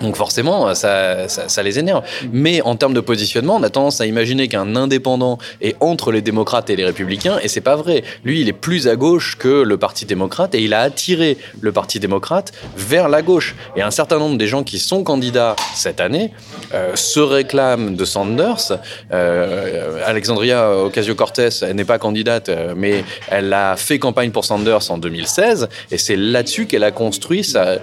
Donc 0.00 0.16
forcément, 0.16 0.74
ça, 0.74 1.28
ça, 1.28 1.62
les 1.62 1.78
énerve. 1.78 2.04
Mais 2.32 2.62
en 2.62 2.76
termes 2.76 2.94
de 2.94 3.00
positionnement, 3.00 3.56
on 3.56 3.62
a 3.62 3.70
tendance 3.70 4.00
à 4.00 4.06
imaginer 4.06 4.48
qu'un 4.48 4.76
indépendant 4.76 5.38
est 5.60 5.76
entre 5.80 6.12
les 6.12 6.22
démocrates 6.22 6.70
et 6.70 6.76
les 6.76 6.84
républicains, 6.84 7.38
et 7.42 7.48
c'est 7.48 7.60
pas 7.60 7.76
vrai. 7.76 8.04
Lui, 8.24 8.40
il 8.40 8.48
est 8.48 8.52
plus 8.52 8.88
à 8.88 8.96
gauche 8.96 9.36
que 9.38 9.62
le 9.62 9.76
Parti 9.76 10.06
démocrate, 10.06 10.54
et 10.54 10.62
il 10.62 10.74
a 10.74 10.80
attiré 10.80 11.38
le 11.60 11.72
Parti 11.72 12.00
démocrate 12.00 12.52
vers 12.76 13.08
la 13.08 13.22
gauche. 13.22 13.54
Et 13.76 13.82
un 13.82 13.90
certain 13.90 14.18
nombre 14.18 14.38
des 14.38 14.46
gens 14.46 14.62
qui 14.62 14.78
sont 14.78 15.02
candidats 15.02 15.56
cette 15.74 16.00
année 16.00 16.32
euh, 16.74 16.94
se 16.94 17.20
réclament 17.20 17.96
de 17.96 18.04
Sanders. 18.04 18.78
Euh, 19.12 20.02
Alexandria 20.04 20.70
Ocasio-Cortez, 20.84 21.50
n'est 21.74 21.84
pas 21.84 21.98
candidate, 21.98 22.48
euh, 22.48 22.74
mais 22.76 23.04
elle 23.30 23.52
a 23.52 23.76
fait 23.76 23.98
campagne 23.98 24.30
pour 24.30 24.44
Sanders 24.44 24.90
en 24.90 24.98
2016, 24.98 25.68
et 25.90 25.98
c'est 25.98 26.16
là-dessus 26.16 26.66
qu'elle 26.66 26.84
a 26.84 26.90
construit 26.90 27.44
sa 27.44 27.78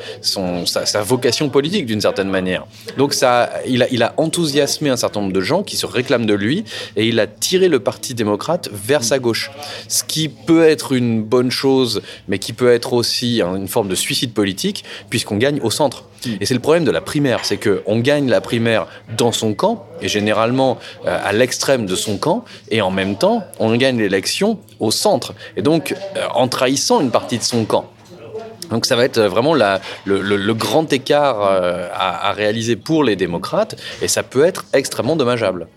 vocation 1.02 1.50
politique 1.50 1.85
d'une 1.86 2.02
certaine 2.02 2.30
manière. 2.30 2.66
Donc 2.98 3.14
ça, 3.14 3.50
il 3.68 3.84
a, 3.84 3.88
il 3.92 4.04
a 4.04 4.14
enthousiasmé 4.18 4.90
un 4.90 4.98
certain 4.98 5.22
nombre 5.22 5.34
de 5.34 5.42
gens 5.42 5.64
qui 5.64 5.78
se 5.78 5.86
réclament 5.86 6.26
de 6.26 6.34
lui 6.34 6.66
et 6.96 7.08
il 7.08 7.20
a 7.20 7.28
tiré 7.28 7.68
le 7.68 7.80
Parti 7.80 8.14
démocrate 8.14 8.70
vers 8.72 9.04
sa 9.04 9.20
gauche. 9.20 9.52
Ce 9.88 10.04
qui 10.04 10.30
peut 10.30 10.64
être 10.64 10.92
une 10.92 11.24
bonne 11.24 11.52
chose, 11.52 12.02
mais 12.28 12.40
qui 12.40 12.54
peut 12.54 12.72
être 12.72 12.94
aussi 12.94 13.42
une 13.42 13.68
forme 13.68 13.88
de 13.88 13.96
suicide 13.96 14.34
politique, 14.34 14.84
puisqu'on 15.10 15.38
gagne 15.38 15.60
au 15.62 15.72
centre. 15.72 16.06
Hmm. 16.26 16.38
Et 16.40 16.46
c'est 16.46 16.54
le 16.54 16.60
problème 16.60 16.86
de 16.86 16.92
la 16.92 17.02
primaire, 17.02 17.40
c'est 17.44 17.58
qu'on 17.58 18.00
gagne 18.00 18.30
la 18.30 18.42
primaire 18.42 18.88
dans 19.18 19.32
son 19.32 19.54
camp, 19.54 19.86
et 20.02 20.08
généralement 20.08 20.78
euh, 21.06 21.18
à 21.24 21.34
l'extrême 21.34 21.86
de 21.86 21.96
son 21.96 22.18
camp, 22.18 22.46
et 22.70 22.82
en 22.82 22.92
même 22.92 23.18
temps, 23.18 23.44
on 23.60 23.76
gagne 23.76 24.00
l'élection 24.00 24.60
au 24.80 24.92
centre. 24.92 25.34
Et 25.58 25.62
donc, 25.62 25.94
euh, 26.16 26.26
en 26.34 26.48
trahissant 26.48 27.02
une 27.02 27.12
partie 27.12 27.38
de 27.38 27.44
son 27.44 27.66
camp. 27.66 27.92
Donc 28.70 28.86
ça 28.86 28.96
va 28.96 29.06
être 29.06 29.20
vraiment 29.22 29.54
la, 29.54 29.82
le, 30.06 30.54
grand 30.54 30.92
écart 30.92 31.42
euh, 31.42 31.88
à, 31.94 32.32
réaliser 32.34 32.76
pour 32.76 33.04
les 33.04 33.16
démocrates 33.16 33.76
et 34.02 34.08
ça 34.08 34.24
peut 34.24 34.44
être 34.44 34.66
extrêmement 34.74 35.16
dommageable. 35.16 35.68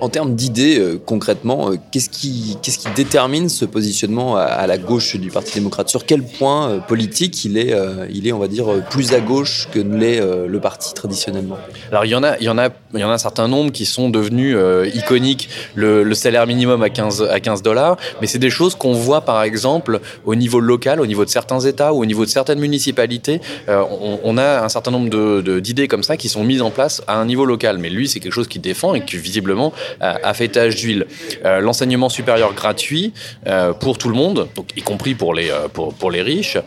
En 0.00 0.08
termes 0.08 0.34
d'idées, 0.34 0.78
euh, 0.78 1.00
concrètement, 1.04 1.70
euh, 1.70 1.76
qu'est-ce 1.90 2.10
qui, 2.10 2.58
qu'est-ce 2.62 2.78
qui 2.78 2.88
détermine 2.94 3.48
ce 3.48 3.64
positionnement 3.64 4.36
à, 4.36 4.66
la 4.66 4.78
gauche 4.78 5.16
du 5.16 5.30
Parti 5.30 5.54
démocrate? 5.54 5.88
Sur 5.88 6.04
quel 6.04 6.22
point 6.22 6.70
euh, 6.70 6.78
politique 6.80 7.44
il 7.44 7.56
est, 7.56 7.74
il 8.12 8.26
est, 8.26 8.32
on 8.32 8.38
va 8.38 8.48
dire, 8.48 8.66
plus 8.90 9.12
à 9.12 9.20
gauche 9.20 9.68
que 9.72 9.78
ne 9.78 9.96
l'est 9.96 10.20
le 10.20 10.60
parti 10.60 10.92
traditionnellement? 10.94 11.58
Alors 11.90 12.04
il 12.04 12.10
y 12.10 12.14
en 12.14 12.22
a, 12.22 12.36
il 12.38 12.44
y 12.44 12.48
en 12.48 12.58
a, 12.58 12.68
il 12.94 13.00
y 13.00 13.04
en 13.04 13.10
a 13.10 13.14
un 13.14 13.18
certain 13.18 13.48
nombre 13.48 13.72
qui 13.72 13.86
sont 13.86 14.10
devenus 14.10 14.56
iconiques. 14.94 15.48
Le, 15.74 16.14
salaire 16.14 16.46
minimum 16.46 16.82
à 16.82 16.88
15 16.88 17.22
à 17.30 17.40
15 17.40 17.62
dollars, 17.62 17.96
mais 18.20 18.26
c'est 18.26 18.38
des 18.38 18.48
choses 18.48 18.74
qu'on 18.74 18.94
voit 18.94 19.20
par 19.20 19.42
exemple 19.42 20.00
au 20.24 20.34
niveau 20.34 20.60
local, 20.60 21.00
au 21.00 21.06
niveau 21.06 21.24
de 21.24 21.30
certains 21.30 21.60
États 21.60 21.92
ou 21.92 22.00
au 22.00 22.06
niveau 22.06 22.24
de 22.24 22.30
certaines 22.30 22.58
municipalités. 22.58 23.40
on, 23.68 24.38
a 24.38 24.64
un 24.64 24.68
certain 24.68 24.90
nombre 24.90 25.42
d'idées 25.60 25.88
comme 25.88 26.02
ça 26.02 26.16
qui 26.16 26.28
sont 26.28 26.42
mises 26.42 26.62
en 26.62 26.70
place 26.70 27.02
à 27.06 27.18
un 27.18 27.26
niveau 27.26 27.44
local. 27.44 27.78
Mais 27.78 27.90
lui, 27.90 28.08
c'est 28.08 28.20
quelque 28.20 28.32
chose 28.32 28.48
qu'il 28.48 28.62
défend 28.62 28.94
et 28.94 29.04
qui 29.04 29.16
visiblement 29.18 29.72
à 30.00 30.34
fêtage 30.34 30.76
d'huile. 30.76 31.06
Euh, 31.44 31.60
l'enseignement 31.60 32.08
supérieur 32.08 32.54
gratuit 32.54 33.12
euh, 33.46 33.72
pour 33.72 33.98
tout 33.98 34.08
le 34.08 34.14
monde, 34.14 34.48
donc 34.54 34.68
y 34.76 34.82
compris 34.82 35.14
pour 35.14 35.34
les, 35.34 35.50
euh, 35.50 35.68
pour, 35.72 35.94
pour 35.94 36.10
les 36.10 36.22
riches. 36.22 36.58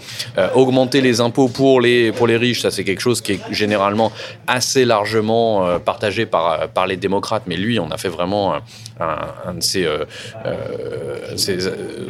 augmenter 0.55 1.01
les 1.01 1.21
impôts 1.21 1.47
pour 1.47 1.81
les, 1.81 2.11
pour 2.11 2.27
les 2.27 2.37
riches, 2.37 2.61
ça 2.61 2.71
c'est 2.71 2.83
quelque 2.83 3.01
chose 3.01 3.21
qui 3.21 3.33
est 3.33 3.39
généralement 3.51 4.11
assez 4.47 4.85
largement 4.85 5.79
partagé 5.79 6.25
par, 6.25 6.69
par 6.69 6.87
les 6.87 6.97
démocrates, 6.97 7.43
mais 7.47 7.55
lui, 7.55 7.79
on 7.79 7.89
a 7.91 7.97
fait 7.97 8.09
vraiment 8.09 8.55
un, 8.99 9.53
de 9.53 9.61
ses, 9.61 9.87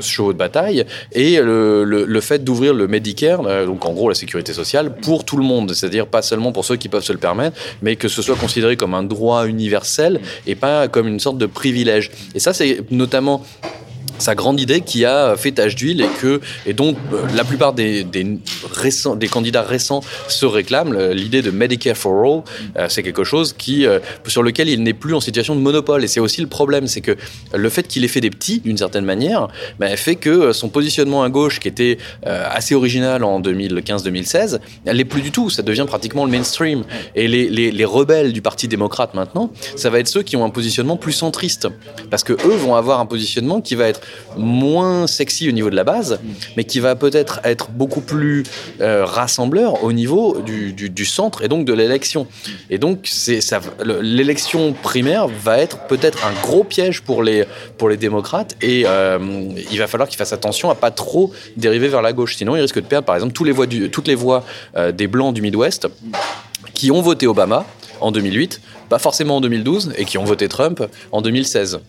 chevaux 0.01 0.33
de 0.33 0.37
bataille. 0.37 0.85
Et 1.11 1.37
le, 1.39 1.83
le, 1.83 2.21
fait 2.21 2.43
d'ouvrir 2.43 2.73
le 2.73 2.87
Medicare, 2.87 3.65
donc 3.65 3.85
en 3.85 3.93
gros 3.93 4.09
la 4.09 4.15
sécurité 4.15 4.53
sociale, 4.53 4.95
pour 4.95 5.25
tout 5.25 5.37
le 5.37 5.43
monde, 5.43 5.73
c'est-à-dire 5.73 6.07
pas 6.07 6.21
seulement 6.21 6.51
pour 6.51 6.65
ceux 6.65 6.75
qui 6.77 6.89
peuvent 6.89 7.03
se 7.03 7.13
le 7.13 7.19
permettre, 7.19 7.57
mais 7.81 7.95
que 7.95 8.07
ce 8.07 8.21
soit 8.21 8.35
considéré 8.35 8.77
comme 8.77 8.93
un 8.93 9.03
droit 9.03 9.47
universel 9.47 10.19
et 10.47 10.55
pas 10.55 10.87
comme 10.87 10.98
une 11.07 11.19
sorte 11.19 11.37
de 11.37 11.45
privilège. 11.45 12.11
Et 12.35 12.39
ça, 12.39 12.53
c'est 12.53 12.83
notamment 12.91 13.43
sa 14.19 14.35
grande 14.35 14.59
idée 14.59 14.81
qui 14.81 15.05
a 15.05 15.35
fait 15.35 15.51
tache 15.51 15.75
d'huile 15.75 16.01
et 16.01 16.07
que 16.21 16.41
et 16.65 16.73
donc 16.73 16.97
euh, 17.13 17.23
la 17.35 17.43
plupart 17.43 17.73
des, 17.73 18.03
des, 18.03 18.37
récents, 18.71 19.15
des 19.15 19.27
candidats 19.27 19.63
récents 19.63 20.01
se 20.27 20.45
réclament. 20.45 21.11
L'idée 21.11 21.41
de 21.41 21.51
Medicare 21.51 21.95
for 21.95 22.23
All, 22.23 22.43
euh, 22.77 22.87
c'est 22.89 23.03
quelque 23.03 23.23
chose 23.23 23.53
qui 23.53 23.85
euh, 23.85 23.99
sur 24.27 24.43
lequel 24.43 24.69
il 24.69 24.83
n'est 24.83 24.93
plus 24.93 25.13
en 25.13 25.19
situation 25.19 25.55
de 25.55 25.61
monopole. 25.61 26.03
Et 26.03 26.07
c'est 26.07 26.19
aussi 26.19 26.41
le 26.41 26.47
problème, 26.47 26.87
c'est 26.87 27.01
que 27.01 27.15
le 27.53 27.69
fait 27.69 27.87
qu'il 27.87 28.03
ait 28.03 28.09
fait 28.09 28.21
des 28.21 28.29
petits, 28.29 28.59
d'une 28.59 28.77
certaine 28.77 29.05
manière, 29.05 29.47
bah, 29.79 29.95
fait 29.95 30.15
que 30.15 30.51
son 30.51 30.69
positionnement 30.69 31.23
à 31.23 31.29
gauche, 31.29 31.59
qui 31.59 31.67
était 31.67 31.97
assez 32.23 32.75
original 32.75 33.23
en 33.23 33.41
2015-2016, 33.41 34.59
elle 34.85 34.97
n'est 34.97 35.05
plus 35.05 35.21
du 35.21 35.31
tout. 35.31 35.49
Ça 35.49 35.61
devient 35.61 35.85
pratiquement 35.87 36.25
le 36.25 36.31
mainstream. 36.31 36.83
Et 37.15 37.27
les, 37.27 37.49
les, 37.49 37.71
les 37.71 37.85
rebelles 37.85 38.33
du 38.33 38.41
Parti 38.41 38.67
démocrate 38.67 39.13
maintenant, 39.13 39.51
ça 39.75 39.89
va 39.89 39.99
être 39.99 40.07
ceux 40.07 40.23
qui 40.23 40.35
ont 40.35 40.45
un 40.45 40.49
positionnement 40.49 40.97
plus 40.97 41.13
centriste, 41.13 41.67
parce 42.09 42.23
que 42.23 42.33
eux 42.33 42.55
vont 42.55 42.75
avoir 42.75 42.99
un 42.99 43.05
positionnement 43.05 43.61
qui 43.61 43.75
va 43.75 43.87
être 43.87 44.01
moins 44.37 45.07
sexy 45.07 45.49
au 45.49 45.51
niveau 45.51 45.69
de 45.69 45.75
la 45.75 45.83
base, 45.83 46.19
mais 46.57 46.63
qui 46.63 46.79
va 46.79 46.95
peut-être 46.95 47.39
être 47.43 47.71
beaucoup 47.71 48.01
plus 48.01 48.43
euh, 48.81 49.05
rassembleur 49.05 49.83
au 49.83 49.91
niveau 49.91 50.41
du, 50.41 51.05
centre 51.05 51.43
et 51.43 51.47
donc 51.47 51.65
de 51.65 51.73
l'élection. 51.73 52.27
Et 52.69 52.77
donc, 52.77 53.09
l'élection 54.01 54.73
primaire 54.73 55.27
va 55.27 55.59
être 55.59 55.87
peut-être 55.87 56.25
un 56.25 56.33
gros 56.41 56.63
piège 56.63 57.01
pour 57.01 57.23
les, 57.23 57.45
démocrates 57.99 58.55
et 58.61 58.83
euh, 58.85 59.17
il 59.71 59.79
va 59.79 59.87
falloir 59.87 60.07
qu'ils 60.07 60.17
fassent 60.17 60.33
attention 60.33 60.69
à 60.69 60.75
pas 60.75 60.91
trop 60.91 61.31
dériver 61.57 61.87
vers 61.87 62.01
la 62.01 62.13
gauche. 62.13 62.35
Sinon, 62.35 62.55
ils 62.55 62.61
risquent 62.61 62.81
de 62.81 62.85
perdre, 62.85 63.05
par 63.05 63.15
exemple, 63.15 63.33
toutes 63.33 64.07
les 64.07 64.15
voix 64.15 64.43
euh, 64.75 64.91
des 64.91 65.07
blancs 65.07 65.33
du 65.33 65.41
Midwest 65.41 65.87
qui 66.73 66.91
ont 66.91 67.01
voté 67.01 67.27
Obama 67.27 67.65
en 67.99 68.11
2008, 68.11 68.61
pas 68.87 68.99
forcément 68.99 69.37
en 69.37 69.41
2012, 69.41 69.93
et 69.97 70.05
qui 70.05 70.17
ont 70.17 70.23
voté 70.23 70.47
Trump 70.47 70.83
en 71.11 71.21
2016. 71.21 71.79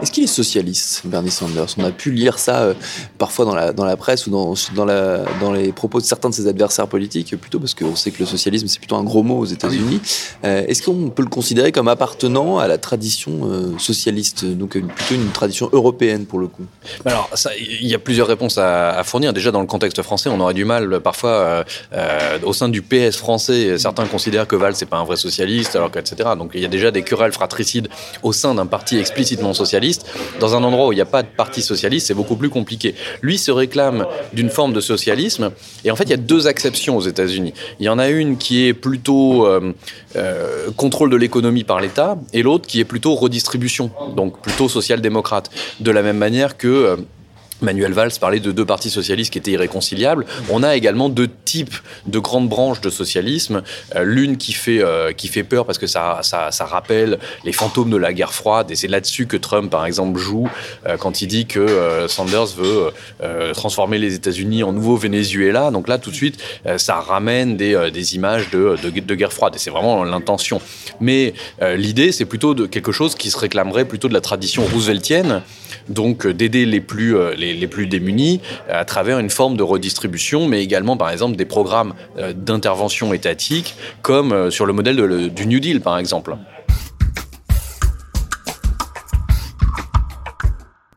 Est-ce 0.00 0.12
qu'il 0.12 0.22
est 0.22 0.28
socialiste, 0.28 1.02
Bernie 1.04 1.30
Sanders? 1.30 1.74
On 1.76 1.84
a 1.84 1.90
pu 1.90 2.12
lire 2.12 2.38
ça 2.38 2.60
euh, 2.60 2.74
parfois 3.18 3.44
dans 3.44 3.54
la, 3.54 3.72
dans 3.72 3.84
la 3.84 3.96
presse 3.96 4.28
ou 4.28 4.30
dans, 4.30 4.54
dans, 4.76 4.84
la, 4.84 5.24
dans 5.40 5.52
les 5.52 5.72
propos 5.72 6.00
de 6.00 6.04
certains 6.04 6.30
de 6.30 6.34
ses 6.34 6.46
adversaires 6.46 6.86
politiques, 6.86 7.36
plutôt 7.36 7.58
parce 7.58 7.74
qu'on 7.74 7.96
sait 7.96 8.12
que 8.12 8.20
le 8.20 8.26
socialisme, 8.26 8.68
c'est 8.68 8.78
plutôt 8.78 8.94
un 8.94 9.02
gros 9.02 9.24
mot 9.24 9.38
aux 9.38 9.44
États-Unis. 9.44 10.00
Euh, 10.44 10.64
est-ce 10.68 10.84
qu'on 10.84 11.10
peut 11.10 11.22
le 11.22 11.28
considérer 11.28 11.72
comme 11.72 11.88
appartenant 11.88 12.58
à 12.58 12.68
la 12.68 12.78
tradition 12.78 13.40
euh, 13.44 13.76
socialiste, 13.78 14.44
donc 14.44 14.70
plutôt 14.70 15.14
une 15.14 15.30
tradition 15.30 15.68
européenne 15.72 16.26
pour 16.26 16.38
le 16.38 16.46
coup? 16.46 16.66
Alors, 17.04 17.28
il 17.58 17.88
y 17.88 17.94
a 17.94 17.98
plusieurs 17.98 18.28
réponses 18.28 18.56
à, 18.58 19.02
fournir. 19.02 19.32
Déjà, 19.32 19.50
dans 19.50 19.60
le 19.60 19.66
contexte 19.66 20.00
français, 20.02 20.30
on 20.30 20.38
aurait 20.38 20.54
du 20.54 20.64
mal 20.64 21.00
parfois, 21.00 21.64
au 22.44 22.52
sein 22.52 22.68
du 22.68 22.82
PS 22.82 23.16
français, 23.16 23.78
certains 23.78 24.06
considèrent 24.06 24.46
que 24.46 24.56
Valls, 24.56 24.76
c'est 24.76 24.86
pas 24.86 24.98
un 24.98 25.04
vrai 25.04 25.16
socialiste, 25.16 25.74
alors 25.74 25.90
que, 25.90 25.98
etc. 25.98 26.30
Donc, 26.36 26.52
il 26.54 26.60
y 26.60 26.64
a 26.64 26.68
déjà 26.68 26.90
des 26.90 27.02
querelles 27.02 27.32
fratricides 27.32 27.88
au 28.22 28.32
sein 28.32 28.54
d'un 28.54 28.66
parti 28.66 28.98
explicitement 28.98 29.54
socialiste 29.54 29.87
dans 30.40 30.54
un 30.54 30.62
endroit 30.62 30.88
où 30.88 30.92
il 30.92 30.96
n'y 30.96 31.02
a 31.02 31.06
pas 31.06 31.22
de 31.22 31.28
parti 31.28 31.62
socialiste, 31.62 32.08
c'est 32.08 32.14
beaucoup 32.14 32.36
plus 32.36 32.50
compliqué. 32.50 32.94
Lui 33.22 33.38
se 33.38 33.50
réclame 33.50 34.06
d'une 34.32 34.50
forme 34.50 34.72
de 34.72 34.80
socialisme, 34.80 35.50
et 35.84 35.90
en 35.90 35.96
fait, 35.96 36.04
il 36.04 36.10
y 36.10 36.14
a 36.14 36.18
deux 36.18 36.46
acceptions 36.46 36.96
aux 36.96 37.02
États-Unis. 37.02 37.54
Il 37.80 37.86
y 37.86 37.88
en 37.88 37.98
a 37.98 38.08
une 38.08 38.36
qui 38.36 38.66
est 38.66 38.74
plutôt 38.74 39.46
euh, 39.46 39.72
euh, 40.16 40.70
contrôle 40.76 41.10
de 41.10 41.16
l'économie 41.16 41.64
par 41.64 41.80
l'État, 41.80 42.18
et 42.32 42.42
l'autre 42.42 42.66
qui 42.66 42.80
est 42.80 42.84
plutôt 42.84 43.14
redistribution, 43.14 43.90
donc 44.16 44.40
plutôt 44.40 44.68
social-démocrate. 44.68 45.50
De 45.80 45.90
la 45.90 46.02
même 46.02 46.18
manière 46.18 46.56
que 46.56 46.68
euh, 46.68 46.96
Manuel 47.60 47.92
Valls 47.92 48.12
parlait 48.20 48.40
de 48.40 48.52
deux 48.52 48.64
partis 48.64 48.90
socialistes 48.90 49.32
qui 49.32 49.38
étaient 49.38 49.50
irréconciliables. 49.50 50.24
On 50.50 50.62
a 50.62 50.76
également 50.76 51.08
deux 51.08 51.28
types 51.44 51.74
de 52.06 52.18
grandes 52.18 52.48
branches 52.48 52.80
de 52.80 52.90
socialisme. 52.90 53.62
Euh, 53.96 54.04
l'une 54.04 54.36
qui 54.36 54.52
fait 54.52 54.82
euh, 54.82 55.12
qui 55.12 55.28
fait 55.28 55.42
peur 55.42 55.66
parce 55.66 55.78
que 55.78 55.86
ça, 55.86 56.20
ça, 56.22 56.64
rappelle 56.64 57.18
les 57.44 57.52
fantômes 57.52 57.90
de 57.90 57.96
la 57.96 58.12
guerre 58.12 58.32
froide 58.32 58.70
et 58.70 58.76
c'est 58.76 58.88
là-dessus 58.88 59.26
que 59.26 59.36
Trump 59.36 59.70
par 59.70 59.86
exemple 59.86 60.18
joue 60.18 60.48
euh, 60.86 60.96
quand 60.96 61.22
il 61.22 61.26
dit 61.26 61.46
que 61.46 62.06
Sanders 62.08 62.46
veut 62.56 62.90
transformer 63.54 63.98
les 63.98 64.14
États-Unis 64.14 64.62
en 64.62 64.72
nouveau 64.72 64.96
Venezuela. 64.96 65.70
Donc 65.70 65.88
là 65.88 65.98
tout 65.98 66.10
de 66.10 66.14
suite 66.14 66.38
ça 66.76 66.96
ramène 66.96 67.56
des, 67.56 67.90
des 67.92 68.14
images 68.14 68.50
de, 68.50 68.76
de, 68.82 69.14
guerre 69.14 69.32
froide 69.32 69.54
et 69.56 69.58
c'est 69.58 69.70
vraiment 69.70 70.04
l'intention. 70.04 70.60
Mais 71.00 71.34
l'idée 71.76 72.12
c'est 72.12 72.24
plutôt 72.24 72.54
de 72.54 72.66
quelque 72.66 72.92
chose 72.92 73.14
qui 73.14 73.30
se 73.30 73.38
réclamerait 73.38 73.86
plutôt 73.86 74.08
de 74.08 74.14
la 74.14 74.20
tradition 74.20 74.64
rooseveltienne, 74.64 75.42
donc 75.88 76.26
d'aider 76.26 76.66
les 76.66 76.80
plus 76.80 77.16
les, 77.54 77.68
plus 77.68 77.86
démunis 77.86 78.40
à 78.68 78.84
travers 78.84 79.18
une 79.18 79.30
forme 79.30 79.56
de 79.56 79.62
redistribution, 79.62 80.46
mais 80.46 80.62
également 80.62 80.96
par 80.96 81.10
exemple 81.10 81.36
des 81.36 81.44
programmes 81.44 81.94
euh, 82.18 82.32
d'intervention 82.32 83.12
étatique, 83.12 83.74
comme 84.02 84.32
euh, 84.32 84.50
sur 84.50 84.66
le 84.66 84.72
modèle 84.72 85.30
du 85.30 85.46
New 85.46 85.60
Deal 85.60 85.80
par 85.80 85.98
exemple. 85.98 86.36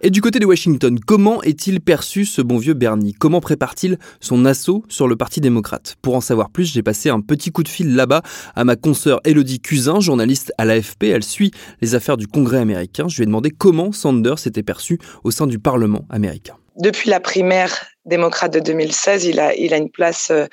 Et 0.03 0.09
du 0.09 0.19
côté 0.19 0.39
de 0.39 0.47
Washington, 0.47 0.99
comment 0.99 1.43
est-il 1.43 1.79
perçu 1.79 2.25
ce 2.25 2.41
bon 2.41 2.57
vieux 2.57 2.73
Bernie? 2.73 3.13
Comment 3.13 3.39
prépare-t-il 3.39 3.99
son 4.19 4.45
assaut 4.45 4.83
sur 4.89 5.07
le 5.07 5.15
Parti 5.15 5.41
démocrate? 5.41 5.95
Pour 6.01 6.15
en 6.15 6.21
savoir 6.21 6.49
plus, 6.49 6.73
j'ai 6.73 6.81
passé 6.81 7.09
un 7.11 7.21
petit 7.21 7.51
coup 7.51 7.61
de 7.61 7.67
fil 7.67 7.95
là-bas 7.95 8.23
à 8.55 8.63
ma 8.63 8.75
consoeur 8.75 9.21
Elodie 9.25 9.59
Cusin, 9.59 9.99
journaliste 9.99 10.53
à 10.57 10.65
l'AFP. 10.65 11.03
Elle 11.03 11.23
suit 11.23 11.51
les 11.81 11.93
affaires 11.93 12.17
du 12.17 12.25
Congrès 12.25 12.57
américain. 12.57 13.07
Je 13.07 13.17
lui 13.17 13.23
ai 13.23 13.25
demandé 13.27 13.51
comment 13.51 13.91
Sanders 13.91 14.47
était 14.47 14.63
perçu 14.63 14.97
au 15.23 15.29
sein 15.29 15.45
du 15.45 15.59
Parlement 15.59 16.03
américain. 16.09 16.55
Depuis 16.77 17.11
la 17.11 17.19
primaire 17.19 17.85
démocrate 18.05 18.53
de 18.53 18.59
2016, 18.59 19.25
il 19.25 19.39
a, 19.39 19.53
une 19.77 19.91
place 19.91 20.31
euh, 20.31 20.47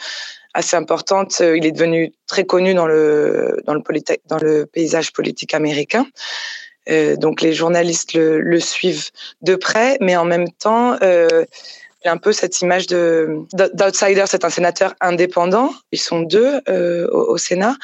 assez 0.52 0.76
importante. 0.76 1.40
Il 1.40 1.64
est 1.64 1.72
devenu 1.72 2.12
très 2.26 2.44
connu 2.44 2.74
dans 2.74 2.86
le, 2.86 3.62
dans 3.64 3.72
le 3.72 4.66
paysage 4.66 5.14
politique 5.14 5.54
américain. 5.54 6.06
Euh, 6.90 7.16
donc 7.16 7.40
les 7.40 7.52
journalistes 7.52 8.14
le, 8.14 8.40
le, 8.40 8.60
suivent 8.60 9.10
de 9.42 9.54
près, 9.54 9.98
mais 10.00 10.16
en 10.16 10.24
même 10.24 10.50
temps, 10.50 10.96
euh, 11.02 11.44
il 12.04 12.08
a 12.08 12.12
un 12.12 12.16
peu 12.16 12.32
cette 12.32 12.60
image 12.60 12.86
de 12.86 13.40
d'outsider. 13.52 14.24
C'est 14.26 14.44
un 14.44 14.50
sénateur 14.50 14.94
indépendant. 15.00 15.72
Ils 15.90 16.00
sont 16.00 16.20
deux 16.20 16.60
euh, 16.68 17.08
au, 17.10 17.36
Sénat, 17.38 17.74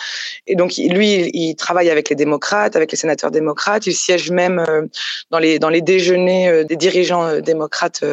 et 0.47 0.55
donc 0.55 0.77
lui, 0.77 1.31
il, 1.35 1.57
travaille 1.57 1.91
avec 1.91 2.11
les 2.11 2.17
démocrates, 2.17 2.77
avec 2.77 2.93
les 2.93 2.97
sénateurs 2.97 3.33
démocrates. 3.33 3.87
Il 3.87 3.95
siège 3.95 4.31
même 4.31 4.61
euh, 4.61 4.83
dans 5.31 5.41
les 5.41 5.59
dans 5.59 5.69
les 5.69 5.81
déjeuners 5.81 6.49
euh, 6.49 6.65
des 6.65 6.77
dirigeants 6.77 7.25
euh, 7.25 7.41
démocrates 7.41 8.05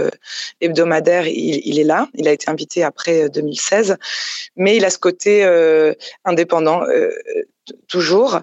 hebdomadaires. 0.60 1.27
Il, 1.27 1.62
il, 1.65 1.79
est 1.79 1.83
là. 1.83 2.07
Il 2.15 2.27
a 2.27 2.31
été 2.31 2.50
invité 2.50 2.83
après 2.83 3.29
2016, 3.29 3.98
mais 4.55 4.77
il 4.77 4.86
a 4.86 4.89
ce 4.89 4.98
côté 4.98 5.43
indépendant 6.25 6.81
toujours. 7.88 8.39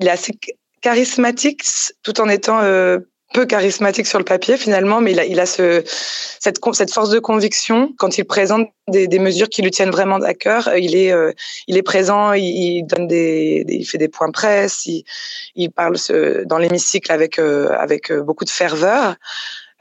Il 0.00 0.08
est 0.08 0.10
assez 0.10 0.32
charismatique 0.80 1.64
tout 2.02 2.20
en 2.20 2.28
étant 2.28 2.60
euh, 2.60 2.98
peu 3.32 3.44
charismatique 3.46 4.06
sur 4.06 4.18
le 4.18 4.24
papier 4.24 4.56
finalement, 4.56 5.00
mais 5.00 5.12
il 5.12 5.20
a, 5.20 5.24
il 5.24 5.40
a 5.40 5.46
ce, 5.46 5.82
cette, 6.40 6.58
cette 6.72 6.92
force 6.92 7.10
de 7.10 7.18
conviction 7.18 7.92
quand 7.98 8.18
il 8.18 8.24
présente 8.24 8.68
des, 8.88 9.08
des 9.08 9.18
mesures 9.18 9.48
qui 9.48 9.62
lui 9.62 9.70
tiennent 9.70 9.90
vraiment 9.90 10.16
à 10.16 10.34
cœur. 10.34 10.68
Euh, 10.68 10.78
il 10.78 10.94
est, 10.94 11.12
euh, 11.12 11.32
il 11.66 11.76
est 11.76 11.82
présent, 11.82 12.32
il, 12.32 12.84
donne 12.84 13.06
des, 13.08 13.64
il 13.68 13.84
fait 13.84 13.98
des 13.98 14.08
points 14.08 14.30
presse, 14.30 14.86
il, 14.86 15.04
il 15.54 15.70
parle 15.70 15.96
dans 16.46 16.58
l'hémicycle 16.58 17.10
avec, 17.10 17.38
avec 17.38 18.12
beaucoup 18.12 18.44
de 18.44 18.50
ferveur. 18.50 19.16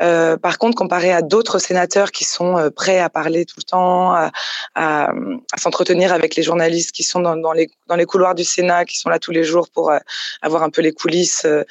Euh, 0.01 0.35
par 0.37 0.57
contre, 0.57 0.75
comparé 0.75 1.11
à 1.11 1.21
d'autres 1.21 1.59
sénateurs 1.59 2.11
qui 2.11 2.25
sont 2.25 2.57
euh, 2.57 2.69
prêts 2.69 2.99
à 2.99 3.09
parler 3.09 3.45
tout 3.45 3.55
le 3.57 3.63
temps, 3.63 4.13
à, 4.13 4.31
à, 4.75 5.11
à 5.53 5.57
s'entretenir 5.57 6.11
avec 6.11 6.35
les 6.35 6.43
journalistes 6.43 6.91
qui 6.91 7.03
sont 7.03 7.21
dans, 7.21 7.37
dans, 7.37 7.53
les, 7.53 7.69
dans 7.87 7.95
les 7.95 8.05
couloirs 8.05 8.35
du 8.35 8.43
Sénat, 8.43 8.85
qui 8.85 8.97
sont 8.97 9.09
là 9.09 9.19
tous 9.19 9.31
les 9.31 9.43
jours 9.43 9.69
pour 9.69 9.91
euh, 9.91 9.99
avoir 10.41 10.63
un 10.63 10.69
peu 10.69 10.81
les 10.81 10.91
coulisses 10.91 11.45
de 11.45 11.65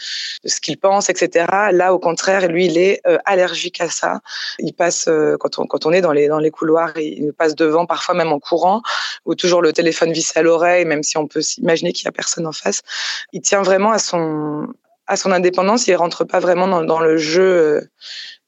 ce 0.44 0.60
qu'ils 0.60 0.78
pensent, 0.78 1.10
etc. 1.10 1.46
Là, 1.72 1.92
au 1.92 1.98
contraire, 1.98 2.48
lui, 2.48 2.66
il 2.66 2.78
est 2.78 3.02
allergique 3.24 3.80
à 3.80 3.88
ça. 3.88 4.20
Il 4.58 4.72
passe 4.72 5.08
quand 5.40 5.58
on 5.58 5.66
quand 5.66 5.86
on 5.86 5.92
est 5.92 6.00
dans 6.00 6.12
les 6.12 6.28
dans 6.28 6.38
les 6.38 6.50
couloirs, 6.50 6.96
il 6.96 7.32
passe 7.32 7.54
devant, 7.54 7.86
parfois 7.86 8.14
même 8.14 8.32
en 8.32 8.38
courant, 8.38 8.82
ou 9.26 9.34
toujours 9.34 9.62
le 9.62 9.72
téléphone 9.72 10.12
vissé 10.12 10.38
à 10.38 10.42
l'oreille, 10.42 10.84
même 10.84 11.02
si 11.02 11.16
on 11.16 11.26
peut 11.26 11.42
s'imaginer 11.42 11.92
qu'il 11.92 12.06
y 12.06 12.08
a 12.08 12.12
personne 12.12 12.46
en 12.46 12.52
face. 12.52 12.82
Il 13.32 13.42
tient 13.42 13.62
vraiment 13.62 13.92
à 13.92 13.98
son 13.98 14.68
à 15.06 15.16
son 15.16 15.32
indépendance, 15.32 15.86
il 15.86 15.94
rentre 15.94 16.24
pas 16.24 16.40
vraiment 16.40 16.82
dans, 16.82 17.00
le 17.00 17.16
jeu 17.16 17.42
euh, 17.42 17.80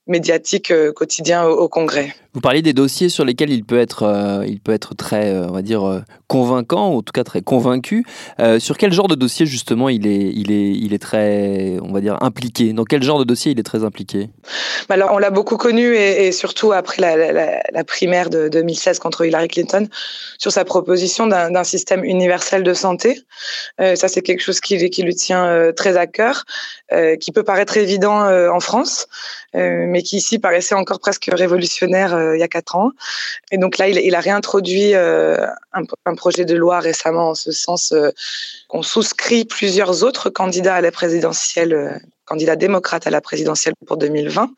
médiatique 0.06 0.70
euh, 0.70 0.92
quotidien 0.92 1.44
au, 1.44 1.68
Congrès. 1.68 2.14
Vous 2.36 2.42
parliez 2.42 2.60
des 2.60 2.74
dossiers 2.74 3.08
sur 3.08 3.24
lesquels 3.24 3.48
il 3.48 3.64
peut 3.64 3.78
être, 3.78 4.02
euh, 4.02 4.44
il 4.46 4.60
peut 4.60 4.74
être 4.74 4.94
très, 4.94 5.32
on 5.32 5.52
va 5.52 5.62
dire, 5.62 6.02
convaincant, 6.26 6.90
ou 6.90 6.98
en 6.98 7.02
tout 7.02 7.14
cas 7.14 7.24
très 7.24 7.40
convaincu. 7.40 8.04
sur 8.58 8.76
quel 8.76 8.92
genre 8.92 9.08
de 9.08 9.14
dossier 9.14 9.46
justement 9.46 9.88
il 9.88 10.06
est, 10.06 10.32
il 10.34 10.52
est, 10.52 10.72
il 10.72 10.92
est 10.92 10.98
très, 10.98 11.78
on 11.80 11.94
va 11.94 12.02
dire, 12.02 12.18
impliqué? 12.20 12.74
Dans 12.74 12.84
quel 12.84 13.02
genre 13.02 13.18
de 13.18 13.24
dossier 13.24 13.52
il 13.52 13.58
est 13.58 13.62
très 13.62 13.84
impliqué? 13.84 14.28
Bah 14.86 14.96
Alors, 14.96 15.12
on 15.14 15.18
l'a 15.18 15.30
beaucoup 15.30 15.56
connu 15.56 15.96
et, 15.96 16.30
surtout 16.30 16.72
après 16.72 17.00
la, 17.00 17.84
primaire 17.84 18.28
de 18.28 18.48
2016 18.48 18.98
contre 18.98 19.24
Hillary 19.24 19.48
Clinton 19.48 19.88
sur 20.36 20.52
sa 20.52 20.66
proposition 20.66 21.26
d'un 21.26 21.64
système 21.64 22.04
universel 22.04 22.62
de 22.62 22.74
santé. 22.74 23.18
ça, 23.78 24.08
c'est 24.08 24.20
quelque 24.20 24.42
chose 24.42 24.60
qui, 24.60 24.76
lui 24.76 25.14
tient 25.14 25.72
très 25.74 25.96
à 25.96 26.06
cœur, 26.06 26.44
qui 27.18 27.32
peut 27.32 27.44
paraître 27.44 27.78
évident 27.78 28.28
en 28.28 28.60
France, 28.60 29.08
mais 29.54 30.02
qui 30.02 30.16
ici 30.16 30.38
paraissait 30.38 30.74
encore 30.74 31.00
presque 31.00 31.30
révolutionnaire 31.32 32.25
euh, 32.25 32.25
il 32.34 32.40
y 32.40 32.42
a 32.42 32.48
quatre 32.48 32.76
ans. 32.76 32.90
Et 33.50 33.58
donc 33.58 33.78
là, 33.78 33.88
il, 33.88 34.14
a 34.14 34.20
réintroduit 34.20 34.94
euh, 34.94 35.46
un, 35.72 36.14
projet 36.14 36.44
de 36.44 36.54
loi 36.54 36.80
récemment 36.80 37.30
en 37.30 37.34
ce 37.34 37.52
sens 37.52 37.92
euh, 37.92 38.10
qu'on 38.68 38.82
souscrit 38.82 39.44
plusieurs 39.44 40.02
autres 40.02 40.30
candidats 40.30 40.74
à 40.74 40.80
la 40.80 40.90
présidentielle 40.90 42.00
candidat 42.26 42.56
démocrate 42.56 43.06
à 43.06 43.10
la 43.10 43.20
présidentielle 43.20 43.74
pour 43.86 43.96
2020. 43.96 44.50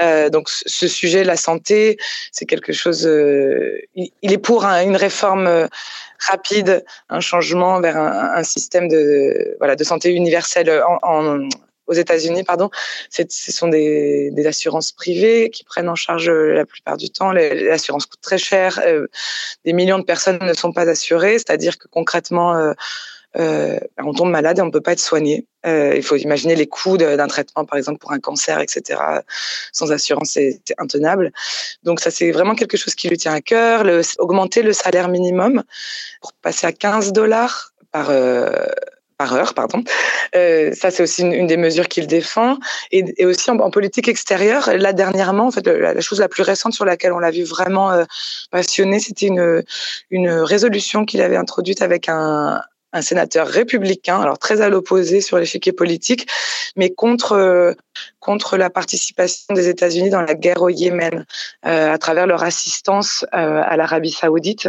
Euh, 0.00 0.30
donc 0.30 0.48
ce 0.48 0.86
sujet, 0.86 1.24
la 1.24 1.36
santé, 1.36 1.96
c'est 2.32 2.44
quelque 2.44 2.72
chose. 2.72 3.06
Euh, 3.06 3.80
il, 3.94 4.32
est 4.32 4.38
pour 4.38 4.64
un, 4.66 4.82
une 4.82 4.96
réforme 4.96 5.68
rapide, 6.28 6.84
un 7.08 7.20
changement 7.20 7.80
vers 7.80 7.96
un, 7.96 8.42
système 8.42 8.88
de 8.88 9.56
voilà 9.58 9.74
de 9.74 9.84
santé 9.84 10.12
universelle 10.12 10.82
en 11.02 11.48
aux 11.88 11.94
États-Unis, 11.94 12.44
pardon, 12.44 12.70
ce 13.10 13.24
sont 13.52 13.68
des, 13.68 14.32
assurances 14.46 14.92
privées 14.92 15.50
qui 15.50 15.64
prennent 15.64 15.88
en 15.88 15.94
charge 15.94 16.28
euh, 16.28 16.54
la 16.54 16.64
plupart 16.64 16.96
du 16.96 17.10
temps. 17.10 17.32
L'assurance 17.32 18.06
coûte 18.06 18.20
très 18.20 18.38
cher. 18.38 18.80
Euh, 18.86 19.08
des 19.64 19.72
millions 19.72 19.98
de 19.98 20.04
personnes 20.04 20.38
ne 20.40 20.54
sont 20.54 20.72
pas 20.72 20.88
assurées, 20.88 21.38
c'est-à-dire 21.38 21.76
que 21.78 21.88
concrètement, 21.88 22.56
euh, 23.36 23.78
on 23.98 24.12
tombe 24.12 24.30
malade 24.30 24.58
et 24.58 24.62
on 24.62 24.66
ne 24.66 24.70
peut 24.70 24.80
pas 24.80 24.92
être 24.92 25.00
soigné. 25.00 25.46
Il 25.64 26.02
faut 26.02 26.16
imaginer 26.16 26.56
les 26.56 26.66
coûts 26.66 26.96
d'un 26.96 27.26
traitement, 27.26 27.66
par 27.66 27.76
exemple 27.76 27.98
pour 27.98 28.12
un 28.12 28.20
cancer, 28.20 28.58
etc. 28.60 29.00
Sans 29.72 29.92
assurance, 29.92 30.30
c'est 30.30 30.62
intenable. 30.78 31.30
Donc 31.82 32.00
ça, 32.00 32.10
c'est 32.10 32.30
vraiment 32.30 32.54
quelque 32.54 32.78
chose 32.78 32.94
qui 32.94 33.08
lui 33.08 33.18
tient 33.18 33.34
à 33.34 33.42
cœur. 33.42 33.84
Augmenter 34.18 34.62
le 34.62 34.72
salaire 34.72 35.08
minimum 35.08 35.62
pour 36.22 36.32
passer 36.40 36.66
à 36.66 36.72
15 36.72 37.12
dollars 37.12 37.74
par 37.92 38.10
par 39.18 39.34
heure, 39.34 39.52
pardon. 39.52 39.82
Euh, 40.36 40.72
ça, 40.72 40.90
c'est 40.90 41.02
aussi 41.02 41.22
une, 41.22 41.46
des 41.46 41.56
mesures 41.56 41.88
qu'il 41.88 42.06
défend. 42.06 42.56
Et, 42.92 43.04
et 43.18 43.26
aussi 43.26 43.50
en, 43.50 43.70
politique 43.70 44.08
extérieure, 44.08 44.70
là 44.76 44.92
dernièrement, 44.92 45.48
en 45.48 45.50
fait, 45.50 45.66
la, 45.66 46.00
chose 46.00 46.20
la 46.20 46.28
plus 46.28 46.42
récente 46.42 46.72
sur 46.72 46.84
laquelle 46.84 47.12
on 47.12 47.18
l'a 47.18 47.32
vu 47.32 47.42
vraiment 47.42 47.90
euh, 47.90 48.04
passionné, 48.50 49.00
c'était 49.00 49.26
une, 49.26 49.62
une 50.10 50.30
résolution 50.30 51.04
qu'il 51.04 51.20
avait 51.20 51.36
introduite 51.36 51.82
avec 51.82 52.08
un, 52.08 52.60
un 52.92 53.02
sénateur 53.02 53.46
républicain, 53.46 54.20
alors 54.20 54.38
très 54.38 54.60
à 54.60 54.68
l'opposé 54.68 55.20
sur 55.20 55.38
l'échiquier 55.38 55.72
politique, 55.72 56.28
mais 56.76 56.90
contre 56.90 57.32
euh, 57.32 57.74
contre 58.28 58.58
la 58.58 58.68
participation 58.68 59.54
des 59.54 59.68
États-Unis 59.70 60.10
dans 60.10 60.20
la 60.20 60.34
guerre 60.34 60.60
au 60.60 60.68
Yémen 60.68 61.24
euh, 61.64 61.94
à 61.94 61.96
travers 61.96 62.26
leur 62.26 62.42
assistance 62.42 63.24
euh, 63.34 63.62
à 63.72 63.74
l'Arabie 63.78 64.10
Saoudite. 64.10 64.68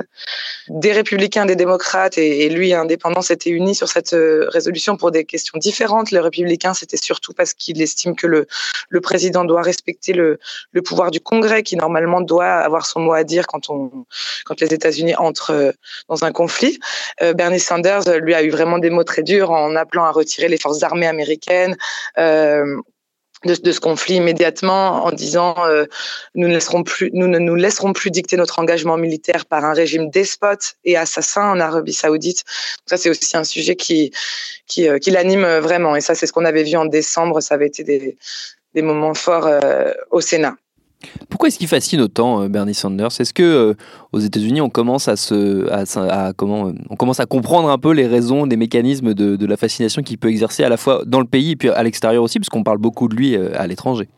Des 0.70 0.94
républicains, 0.94 1.46
des 1.46 1.58
démocrates 1.58 2.18
et, 2.18 2.46
et 2.46 2.50
lui, 2.50 2.74
indépendant, 2.74 3.22
s'étaient 3.22 3.50
unis 3.50 3.76
sur 3.76 3.90
cette 3.90 4.16
résolution 4.58 4.96
pour 4.96 5.12
des 5.12 5.26
questions 5.26 5.58
différentes. 5.60 6.12
Les 6.12 6.22
républicains, 6.22 6.74
c'était 6.74 7.02
surtout 7.10 7.34
parce 7.34 7.54
qu'ils 7.54 7.82
estiment 7.82 8.16
que 8.16 8.28
le 8.28 8.48
le 8.96 9.02
président 9.02 9.44
doit 9.44 9.62
respecter 9.62 10.14
le 10.14 10.40
le 10.72 10.82
pouvoir 10.82 11.12
du 11.12 11.20
Congrès, 11.20 11.62
qui 11.64 11.76
normalement 11.76 12.22
doit 12.22 12.54
avoir 12.68 12.86
son 12.86 13.02
mot 13.02 13.14
à 13.14 13.26
dire 13.26 13.46
quand 13.46 13.70
on 13.70 14.06
quand 14.46 14.62
les 14.62 14.74
États-Unis 14.74 15.16
entrent 15.16 15.74
dans 16.08 16.24
un 16.24 16.32
conflit. 16.32 16.80
Bernie 17.36 17.60
Sanders 17.60 18.06
lui 18.22 18.34
a 18.34 18.42
eu 18.42 18.52
vraiment 18.58 18.80
des 18.86 18.90
mots 18.90 19.04
très 19.04 19.24
durs 19.24 19.52
en 19.52 19.76
appelant 19.76 20.06
à 20.06 20.12
retirer 20.12 20.48
les 20.48 20.58
forces 20.58 20.84
armées 20.84 21.08
américaines. 21.08 21.76
Euh, 22.18 22.82
de, 23.46 23.56
de, 23.56 23.72
ce 23.72 23.80
conflit 23.80 24.16
immédiatement 24.16 25.06
en 25.06 25.12
disant 25.12 25.56
euh, 25.66 25.86
nous 26.36 26.48
ne 26.48 26.54
laisserons 26.54 26.84
plus 26.84 27.10
nous 27.14 27.28
ne 27.28 27.40
nous 27.40 27.56
laisserons 27.56 27.94
plus 27.94 28.12
dicter 28.12 28.36
notre 28.36 28.60
engagement 28.60 28.98
militaire 28.98 29.46
par 29.46 29.64
un 29.64 29.74
régime 29.74 30.10
despote 30.10 30.76
et 30.84 30.98
assassin 30.98 31.50
en 31.50 31.60
Arabie 31.60 31.94
Saoudite. 31.94 32.44
ça 32.86 32.98
c'est 32.98 33.10
aussi 33.10 33.38
un 33.38 33.44
sujet 33.44 33.76
qui 33.76 34.12
qui, 34.68 34.88
euh, 34.88 35.00
qui 35.00 35.12
l'anime 35.12 35.46
vraiment 35.60 35.96
et 35.96 36.02
ça 36.02 36.16
c'est 36.16 36.28
ce 36.28 36.34
qu'on 36.34 36.46
avait 36.46 36.64
vu 36.64 36.76
en 36.76 36.86
décembre. 36.86 37.42
Ça 37.42 37.56
avait 37.56 37.68
été 37.68 37.84
des 37.84 38.18
des 38.76 38.82
moments 38.82 39.14
forts 39.14 39.48
euh, 39.48 39.92
au 40.12 40.22
Sénat. 40.22 40.56
Pourquoi 41.30 41.48
est-ce 41.48 41.58
qu'il 41.58 41.68
fascine 41.68 42.02
autant 42.02 42.42
euh, 42.42 42.48
Bernie 42.50 42.74
Sanders? 42.74 43.08
Est-ce 43.20 43.34
que 43.34 43.44
euh, 43.44 43.74
aux 44.12 44.20
États-Unis 44.20 44.60
on 44.60 44.70
commence 44.70 45.08
à 45.08 45.16
se, 45.16 45.70
à, 45.72 46.34
comment, 46.34 46.68
euh, 46.68 46.74
on 46.90 46.96
commence 46.96 47.20
à 47.22 47.26
comprendre 47.26 47.70
un 47.70 47.78
peu 47.78 47.92
les 47.94 48.06
raisons, 48.06 48.48
des 48.48 48.58
mécanismes 48.58 49.14
de, 49.14 49.36
de 49.38 49.46
la 49.46 49.56
fascination 49.56 50.02
qu'il 50.02 50.18
peut 50.18 50.30
exercer 50.30 50.64
à 50.64 50.70
la 50.70 50.78
fois 50.78 51.04
dans 51.06 51.20
le 51.20 51.26
pays 51.26 51.52
et 51.52 51.56
puis 51.56 51.70
à 51.70 51.84
l'extérieur 51.84 52.22
aussi, 52.24 52.40
parce 52.40 52.50
qu'on 52.50 52.64
parle 52.64 52.80
beaucoup 52.80 53.08
de 53.08 53.16
lui 53.16 53.36
à 53.36 53.66
l'étranger? 53.68 54.10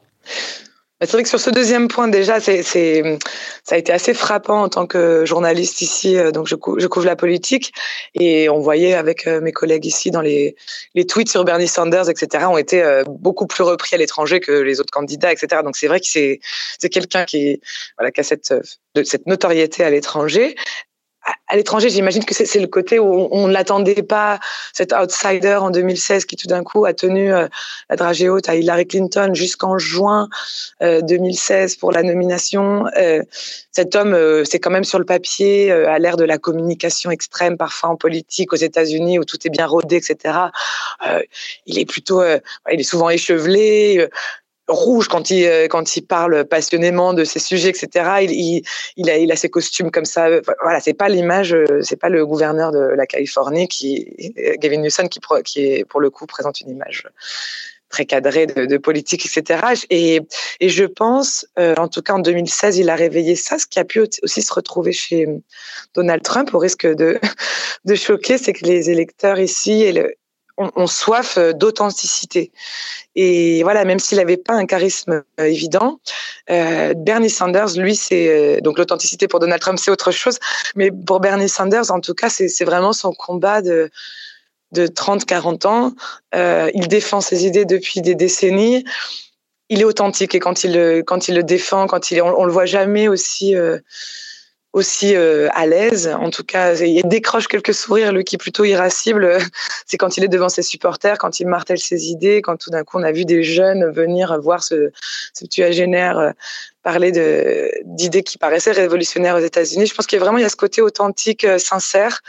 C'est 1.02 1.14
vrai 1.14 1.24
que 1.24 1.30
sur 1.30 1.40
ce 1.40 1.50
deuxième 1.50 1.88
point, 1.88 2.08
déjà, 2.08 2.40
c'est, 2.40 2.62
ça 2.62 3.76
a 3.76 3.78
été 3.78 3.92
assez 3.92 4.14
frappant 4.14 4.62
en 4.62 4.70
tant 4.70 4.86
que 4.86 5.26
journaliste 5.26 5.82
ici. 5.82 6.16
Euh, 6.16 6.30
donc, 6.32 6.48
je, 6.48 6.56
couvre 6.56 7.06
la 7.06 7.16
politique 7.16 7.74
et 8.14 8.50
on 8.50 8.60
voyait 8.60 8.94
avec 8.94 9.26
euh, 9.26 9.42
mes 9.42 9.52
collègues 9.52 9.86
ici 9.86 10.12
dans 10.12 10.22
les, 10.22 10.56
les 10.94 11.06
tweets 11.08 11.30
sur 11.30 11.44
Bernie 11.44 11.68
Sanders, 11.68 12.08
etc., 12.08 12.46
ont 12.46 12.58
été 12.58 12.84
euh, 12.84 13.04
beaucoup 13.08 13.48
plus 13.48 13.64
repris 13.64 13.96
à 13.96 13.98
l'étranger 13.98 14.40
que 14.40 14.52
les 14.52 14.80
autres 14.80 14.92
candidats, 14.92 15.32
etc. 15.32 15.64
Donc, 15.64 15.76
c'est 15.76 15.88
vrai 15.88 16.00
que 16.00 16.08
c'est, 16.08 16.40
c'est 16.78 16.90
quelqu'un 16.90 17.26
qui, 17.26 17.60
voilà, 17.98 18.12
qui 18.12 18.22
a 18.22 18.24
cette, 18.24 18.54
cette 19.04 19.26
notoriété 19.26 19.84
à 19.84 19.90
l'étranger 19.90 20.56
à 21.52 21.56
l'étranger, 21.56 21.90
j'imagine 21.90 22.24
que 22.24 22.34
c'est 22.34 22.60
le 22.60 22.68
côté 22.68 22.98
où 22.98 23.28
on 23.30 23.48
ne 23.48 23.54
l'attendait 23.54 24.04
pas, 24.04 24.40
cet 24.74 24.94
outsider 24.94 25.56
en 25.56 25.70
2016 25.70 26.26
qui 26.26 26.36
tout 26.36 26.48
d'un 26.48 26.64
coup 26.64 26.86
a 26.86 26.94
tenu 26.94 27.32
euh, 27.32 27.48
la 27.90 27.96
dragée 27.96 28.30
haute 28.30 28.48
à 28.50 28.56
Hillary 28.56 28.88
Clinton 28.88 29.32
jusqu'en 29.34 29.78
juin 29.78 30.30
2016 30.82 31.74
euh, 31.74 31.80
pour 31.80 31.92
la 31.92 32.04
nomination. 32.04 32.86
Euh, 32.98 33.22
cet 33.72 33.96
homme, 33.96 34.18
c'est 34.46 34.60
quand 34.60 34.70
même 34.70 34.84
sur 34.84 35.00
le 35.00 35.06
papier, 35.06 35.72
à 35.72 35.98
l'ère 36.00 36.18
de 36.18 36.26
la 36.26 36.38
communication 36.38 37.12
extrême, 37.12 37.58
parfois 37.58 37.90
en 37.90 37.96
politique 37.96 38.52
aux 38.52 38.58
États-Unis 38.58 39.20
où 39.20 39.24
tout 39.24 39.38
est 39.46 39.50
bien 39.50 39.66
rodé, 39.66 39.96
etc. 39.96 40.36
il 41.66 41.80
est 41.80 41.86
plutôt, 41.86 42.22
il 42.22 42.80
est 42.80 42.84
souvent 42.84 43.10
échevelé 43.10 44.10
rouge 44.72 45.08
quand 45.08 45.30
il 45.30 45.46
euh, 45.46 45.68
quand 45.68 45.96
il 45.96 46.02
parle 46.02 46.46
passionnément 46.46 47.14
de 47.14 47.24
ces 47.24 47.40
sujets, 47.40 47.70
etc. 47.70 47.90
Il, 48.22 48.64
il, 48.98 49.10
a 49.10 49.18
il 49.18 49.32
a 49.32 49.36
ses 49.36 49.50
costumes 49.50 49.92
comme 49.92 50.06
ça. 50.06 50.30
Voilà, 50.64 50.80
c'est 50.80 50.94
pas 50.94 51.10
l'image, 51.10 51.54
euh, 51.54 51.82
c'est 51.82 51.96
pas 51.96 52.10
le 52.10 52.26
gouverneur 52.26 52.72
de 52.72 52.80
la 52.80 53.06
Californie 53.06 53.68
qui 53.68 54.34
Gavin 54.60 54.78
Newsom 54.78 55.10
qui 55.10 55.20
qui 55.46 55.84
pour 55.86 56.00
le 56.00 56.10
coup 56.10 56.26
présente 56.26 56.62
une 56.62 56.70
image 56.70 57.06
très 57.92 58.06
cadrée 58.06 58.48
de, 58.48 58.78
politique, 58.78 59.26
etc. 59.26 59.62
Et, 59.90 60.22
et 60.60 60.70
je 60.70 60.86
pense, 60.86 61.46
euh, 61.60 61.76
en 61.76 61.88
tout 61.88 62.02
cas 62.02 62.14
en 62.14 62.20
2016, 62.20 62.78
il 62.78 62.90
a 62.90 62.96
réveillé 62.96 63.36
ça. 63.36 63.60
Ce 63.60 63.68
qui 63.68 63.80
a 63.80 63.84
pu 63.84 64.00
aussi 64.00 64.42
se 64.42 64.54
retrouver 64.54 64.94
chez 64.94 65.28
Donald 65.94 66.24
Trump, 66.24 66.54
au 66.54 66.58
risque 66.58 66.88
de, 66.88 67.20
de 67.86 67.96
choquer, 67.96 68.38
c'est 68.38 68.54
que 68.54 68.66
les 68.66 68.90
électeurs 68.90 69.40
ici 69.40 69.84
et 69.84 69.92
le, 69.92 70.16
ont, 70.76 70.88
soif 70.88 71.38
euh, 71.38 71.54
d'authenticité. 71.54 72.52
Et 73.16 73.64
voilà, 73.64 73.86
même 73.86 74.00
s'il 74.00 74.18
n'avait 74.18 74.38
pas 74.38 74.54
un 74.54 74.66
charisme 74.66 75.24
euh, 75.40 75.44
évident, 75.44 76.00
euh, 76.50 76.94
Bernie 76.96 77.30
Sanders, 77.30 77.78
lui, 77.78 77.96
c'est 77.96 78.62
donc 78.62 78.78
l'authenticité 78.78 79.28
pour 79.28 79.40
Donald 79.40 79.62
Trump, 79.62 79.80
c'est 79.80 79.92
autre 79.92 80.12
chose. 80.12 80.40
Mais 80.76 80.92
pour 80.92 81.20
Bernie 81.20 81.50
Sanders, 81.50 81.92
en 81.92 82.00
tout 82.00 82.14
cas, 82.14 82.30
c'est 82.30 82.66
vraiment 82.66 82.94
son 82.94 83.14
combat 83.14 83.62
de 83.62 83.90
de 84.74 84.88
30-40 84.88 85.68
ans. 85.68 85.94
il 86.74 86.88
défend 86.88 87.20
ses 87.20 87.46
idées 87.46 87.66
depuis 87.66 88.00
des 88.00 88.16
décennies. 88.16 88.86
Il 89.68 89.82
est 89.82 89.84
authentique 89.84 90.34
et 90.34 90.40
quand 90.40 90.64
il 90.64 91.04
quand 91.06 91.28
il 91.28 91.36
le 91.36 91.44
défend, 91.44 91.88
quand 91.88 92.10
il 92.10 92.22
on, 92.22 92.40
on 92.40 92.46
le 92.46 92.54
voit 92.54 92.66
jamais 92.66 93.10
aussi 93.10 93.54
aussi 94.74 95.16
euh, 95.16 95.50
à 95.54 95.66
l'aise. 95.66 96.08
En 96.08 96.30
tout 96.30 96.44
cas, 96.44 96.76
il 96.76 97.08
décroche 97.08 97.48
quelques 97.48 97.74
sourires. 97.74 98.12
Lui 98.12 98.24
qui 98.24 98.36
est 98.36 98.38
plutôt 98.38 98.64
irascible, 98.64 99.38
c'est 99.86 99.98
quand 99.98 100.18
il 100.18 100.24
est 100.24 100.30
devant 100.30 100.50
ses 100.50 100.62
supporters, 100.62 101.18
quand 101.18 101.40
il 101.40 101.48
martèle 101.48 101.80
ses 101.80 102.10
idées, 102.10 102.42
quand 102.42 102.58
tout 102.58 102.70
d'un 102.70 102.84
coup 102.84 102.98
on 103.00 103.04
a 103.04 103.12
vu 103.12 103.26
des 103.26 103.44
jeunes 103.44 103.90
venir 103.92 104.40
voir 104.42 104.64
ce, 104.64 104.92
ce 105.34 105.46
tuagénaire 105.46 106.18
euh, 106.18 106.32
parler 106.84 107.12
de 107.12 107.72
d'idées 107.86 108.24
qui 108.24 108.38
paraissaient 108.38 108.72
révolutionnaires 108.72 109.36
aux 109.36 109.46
États-Unis. 109.46 109.86
Je 109.86 109.94
pense 109.94 110.08
qu'il 110.08 110.18
y 110.18 110.22
a 110.22 110.24
vraiment 110.24 110.38
il 110.38 110.44
y 110.44 110.46
a 110.46 110.50
ce 110.50 110.56
côté 110.56 110.82
authentique, 110.82 111.44
euh, 111.44 111.58
sincère. 111.58 112.22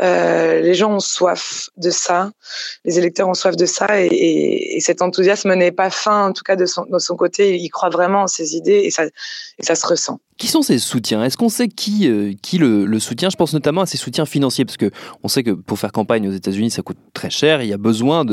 Euh, 0.00 0.60
les 0.60 0.74
gens 0.74 0.94
ont 0.94 1.00
soif 1.00 1.68
de 1.76 1.90
ça, 1.90 2.30
les 2.84 2.98
électeurs 2.98 3.28
ont 3.28 3.34
soif 3.34 3.56
de 3.56 3.66
ça, 3.66 4.00
et, 4.00 4.06
et, 4.06 4.76
et 4.76 4.80
cet 4.80 5.02
enthousiasme 5.02 5.52
n'est 5.54 5.72
pas 5.72 5.90
fin, 5.90 6.28
en 6.28 6.32
tout 6.32 6.42
cas 6.42 6.56
de 6.56 6.66
son, 6.66 6.86
côté. 7.16 7.58
Il 7.58 7.68
croit 7.70 7.90
vraiment 7.90 8.22
en 8.22 8.26
ses 8.26 8.56
idées 8.56 8.82
et 8.84 8.90
ça, 8.90 9.74
se 9.74 9.86
ressent. 9.86 10.20
Qui 10.38 10.46
sont 10.46 10.62
ces 10.62 10.78
soutiens? 10.78 11.22
Est-ce 11.22 11.36
qu'on 11.36 11.50
sait 11.50 11.68
qui, 11.68 12.08
euh, 12.08 12.32
le, 12.58 12.98
soutient? 12.98 13.28
Je 13.28 13.36
pense 13.36 13.52
notamment 13.52 13.82
à 13.82 13.86
ses 13.86 13.98
soutiens 13.98 14.24
financiers, 14.24 14.64
parce 14.64 14.78
que 14.78 14.90
on 15.22 15.28
sait 15.28 15.42
que 15.42 15.50
pour 15.50 15.78
faire 15.78 15.92
campagne 15.92 16.26
aux 16.28 16.32
États-Unis, 16.32 16.70
ça 16.70 16.80
coûte 16.80 16.96
très 17.12 17.28
cher. 17.28 17.62
il 17.62 17.68
y 17.68 17.74
a 17.74 17.78
besoin 17.78 18.24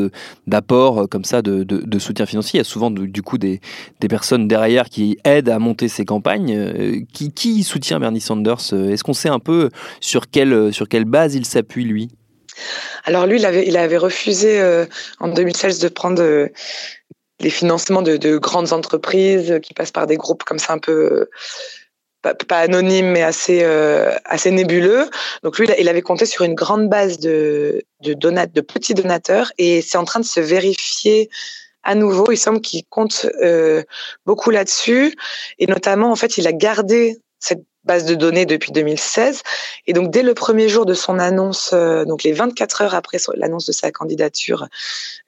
d'apports 0.46 1.04
euh, 1.04 1.08
comme 1.08 1.26
ça 1.26 1.42
de, 1.42 2.00
soutien 2.00 2.26
financier. 2.26 2.58
Il 2.58 2.62
y 2.62 2.62
a 2.62 2.64
souvent 2.64 2.92
du 2.92 3.22
coup 3.22 3.38
des, 3.38 3.60
personnes 4.08 4.48
derrière 4.48 4.88
qui 4.88 5.18
aident 5.26 5.50
à 5.50 5.60
monter 5.60 5.90
ces 5.90 6.06
campagnes. 6.06 7.06
Qui, 7.14 7.64
soutient 7.64 8.00
Bernie 8.00 8.22
Sanders? 8.22 8.74
Est-ce 8.74 9.04
qu'on 9.04 9.14
sait 9.14 9.30
un 9.30 9.40
peu 9.40 9.70
sur 10.00 10.30
quelle 10.30 10.72
sur 10.74 10.88
quelle 10.88 11.06
base 11.06 11.36
il 11.36 11.46
lui? 11.62 12.10
Alors 13.06 13.28
lui, 13.28 13.40
il 13.40 13.78
avait, 13.78 13.98
refusé 13.98 14.60
euh, 14.60 14.86
en 15.20 15.28
2016 15.28 15.80
de 15.80 15.88
prendre 15.90 16.22
euh, 16.22 16.48
les 17.40 17.50
financements 17.50 18.02
de, 18.02 18.18
de, 18.18 18.38
grandes 18.38 18.74
entreprises 18.74 19.60
qui 19.62 19.74
passent 19.74 19.92
par 19.92 20.08
des 20.08 20.18
groupes 20.18 20.44
comme 20.44 20.60
ça 20.60 20.74
un 20.74 20.80
peu 20.80 21.28
pas, 22.22 22.60
anonyme 22.60 23.12
mais 23.12 23.24
assez 23.24 23.62
euh, 23.64 24.12
assez 24.26 24.52
nébuleux. 24.52 25.10
Donc 25.44 25.58
lui, 25.60 25.68
il 25.80 25.90
avait 25.90 26.02
compté 26.02 26.26
sur 26.26 26.44
une 26.44 26.56
grande 26.56 26.90
base 26.90 27.20
de 27.20 27.84
de, 28.02 28.14
de 28.14 28.62
petits 28.62 28.94
donateurs 28.94 29.52
et 29.58 29.82
c'est 29.82 29.98
en 29.98 30.06
train 30.06 30.20
de 30.20 30.26
se 30.26 30.40
vérifier 30.40 31.30
à 31.84 31.96
nouveau. 31.96 32.32
Il 32.32 32.38
semble 32.38 32.62
qu'il 32.62 32.84
compte 32.90 33.28
euh, 33.42 33.84
beaucoup 34.26 34.50
là-dessus 34.50 35.16
et 35.60 35.68
notamment 35.68 36.12
en 36.12 36.16
fait, 36.16 36.38
il 36.38 36.48
a 36.48 36.54
gardé 36.54 37.18
cette 37.40 37.64
base 37.88 38.06
de 38.06 38.14
données 38.14 38.46
depuis 38.46 38.72
2016. 38.72 39.42
Et 39.88 39.94
donc, 39.94 40.12
dès 40.12 40.22
le 40.22 40.36
premier 40.36 40.70
jour 40.70 40.86
de 40.86 40.94
son 40.94 41.18
annonce, 41.18 41.72
euh, 41.74 42.06
donc 42.06 42.22
les 42.22 42.34
24 42.34 42.82
heures 42.82 42.96
après 42.96 43.18
l'annonce 43.36 43.66
de 43.66 43.72
sa 43.72 43.92
candidature 43.92 44.68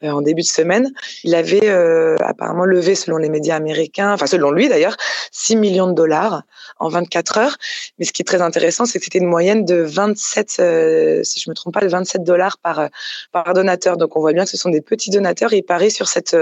euh, 0.04 0.12
en 0.12 0.22
début 0.22 0.44
de 0.44 0.48
semaine, 0.48 0.92
il 1.24 1.34
avait 1.34 1.70
euh, 1.70 2.16
apparemment 2.20 2.66
levé, 2.66 2.94
selon 2.94 3.18
les 3.18 3.30
médias 3.30 3.56
américains, 3.56 4.14
enfin 4.14 4.28
selon 4.28 4.52
lui 4.52 4.70
d'ailleurs, 4.70 4.98
6 5.32 5.56
millions 5.56 5.88
de 5.88 5.94
dollars 5.94 6.44
en 6.78 6.90
24 6.90 7.38
heures. 7.38 7.58
Mais 7.98 8.06
ce 8.06 8.12
qui 8.12 8.22
est 8.22 8.26
très 8.26 8.42
intéressant, 8.42 8.86
c'est 8.86 9.00
que 9.00 9.06
c'était 9.06 9.20
une 9.20 9.26
moyenne 9.26 9.66
de 9.66 9.76
27, 9.76 10.50
si 11.24 11.40
je 11.40 11.50
me 11.50 11.56
trompe 11.56 11.74
pas, 11.74 11.82
de 11.82 11.88
27 11.88 12.24
dollars 12.24 12.58
par, 12.58 12.90
par 13.32 13.54
donateur. 13.54 13.98
Donc, 13.98 14.16
on 14.18 14.20
voit 14.20 14.34
bien 14.34 14.44
que 14.44 14.52
ce 14.52 14.58
sont 14.58 14.70
des 14.70 14.82
petits 14.82 15.10
donateurs. 15.10 15.54
Et 15.54 15.58
il 15.58 15.64
parie 15.64 15.92
sur 15.92 16.08
cette 16.08 16.36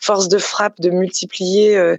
force 0.00 0.28
de 0.28 0.38
frappe 0.38 0.80
de 0.80 0.90
multiplier 0.90 1.96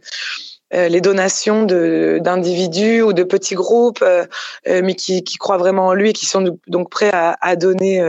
les 0.73 1.01
donations 1.01 1.63
d'individus 1.63 3.01
ou 3.01 3.13
de 3.13 3.23
petits 3.23 3.55
groupes, 3.55 4.03
mais 4.65 4.95
qui, 4.95 5.23
croient 5.37 5.57
vraiment 5.57 5.87
en 5.87 5.93
lui 5.93 6.09
et 6.09 6.13
qui 6.13 6.25
sont 6.25 6.57
donc 6.67 6.89
prêts 6.89 7.11
à 7.13 7.55
donner 7.55 8.01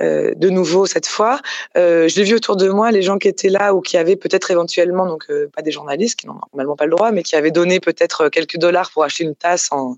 euh, 0.00 0.32
de 0.34 0.48
nouveau 0.48 0.86
cette 0.86 1.06
fois. 1.06 1.38
Euh, 1.76 2.08
je 2.08 2.16
l'ai 2.16 2.24
vu 2.24 2.34
autour 2.34 2.56
de 2.56 2.66
moi, 2.70 2.90
les 2.90 3.02
gens 3.02 3.18
qui 3.18 3.28
étaient 3.28 3.50
là 3.50 3.74
ou 3.74 3.82
qui 3.82 3.98
avaient 3.98 4.16
peut-être 4.16 4.50
éventuellement, 4.50 5.04
donc 5.06 5.26
euh, 5.28 5.50
pas 5.54 5.60
des 5.60 5.70
journalistes 5.70 6.18
qui 6.18 6.26
n'ont 6.26 6.40
normalement 6.54 6.76
pas 6.76 6.86
le 6.86 6.92
droit, 6.92 7.10
mais 7.12 7.22
qui 7.22 7.36
avaient 7.36 7.50
donné 7.50 7.78
peut-être 7.78 8.30
quelques 8.30 8.56
dollars 8.56 8.90
pour 8.90 9.04
acheter 9.04 9.24
une 9.24 9.34
tasse 9.34 9.68
en, 9.70 9.96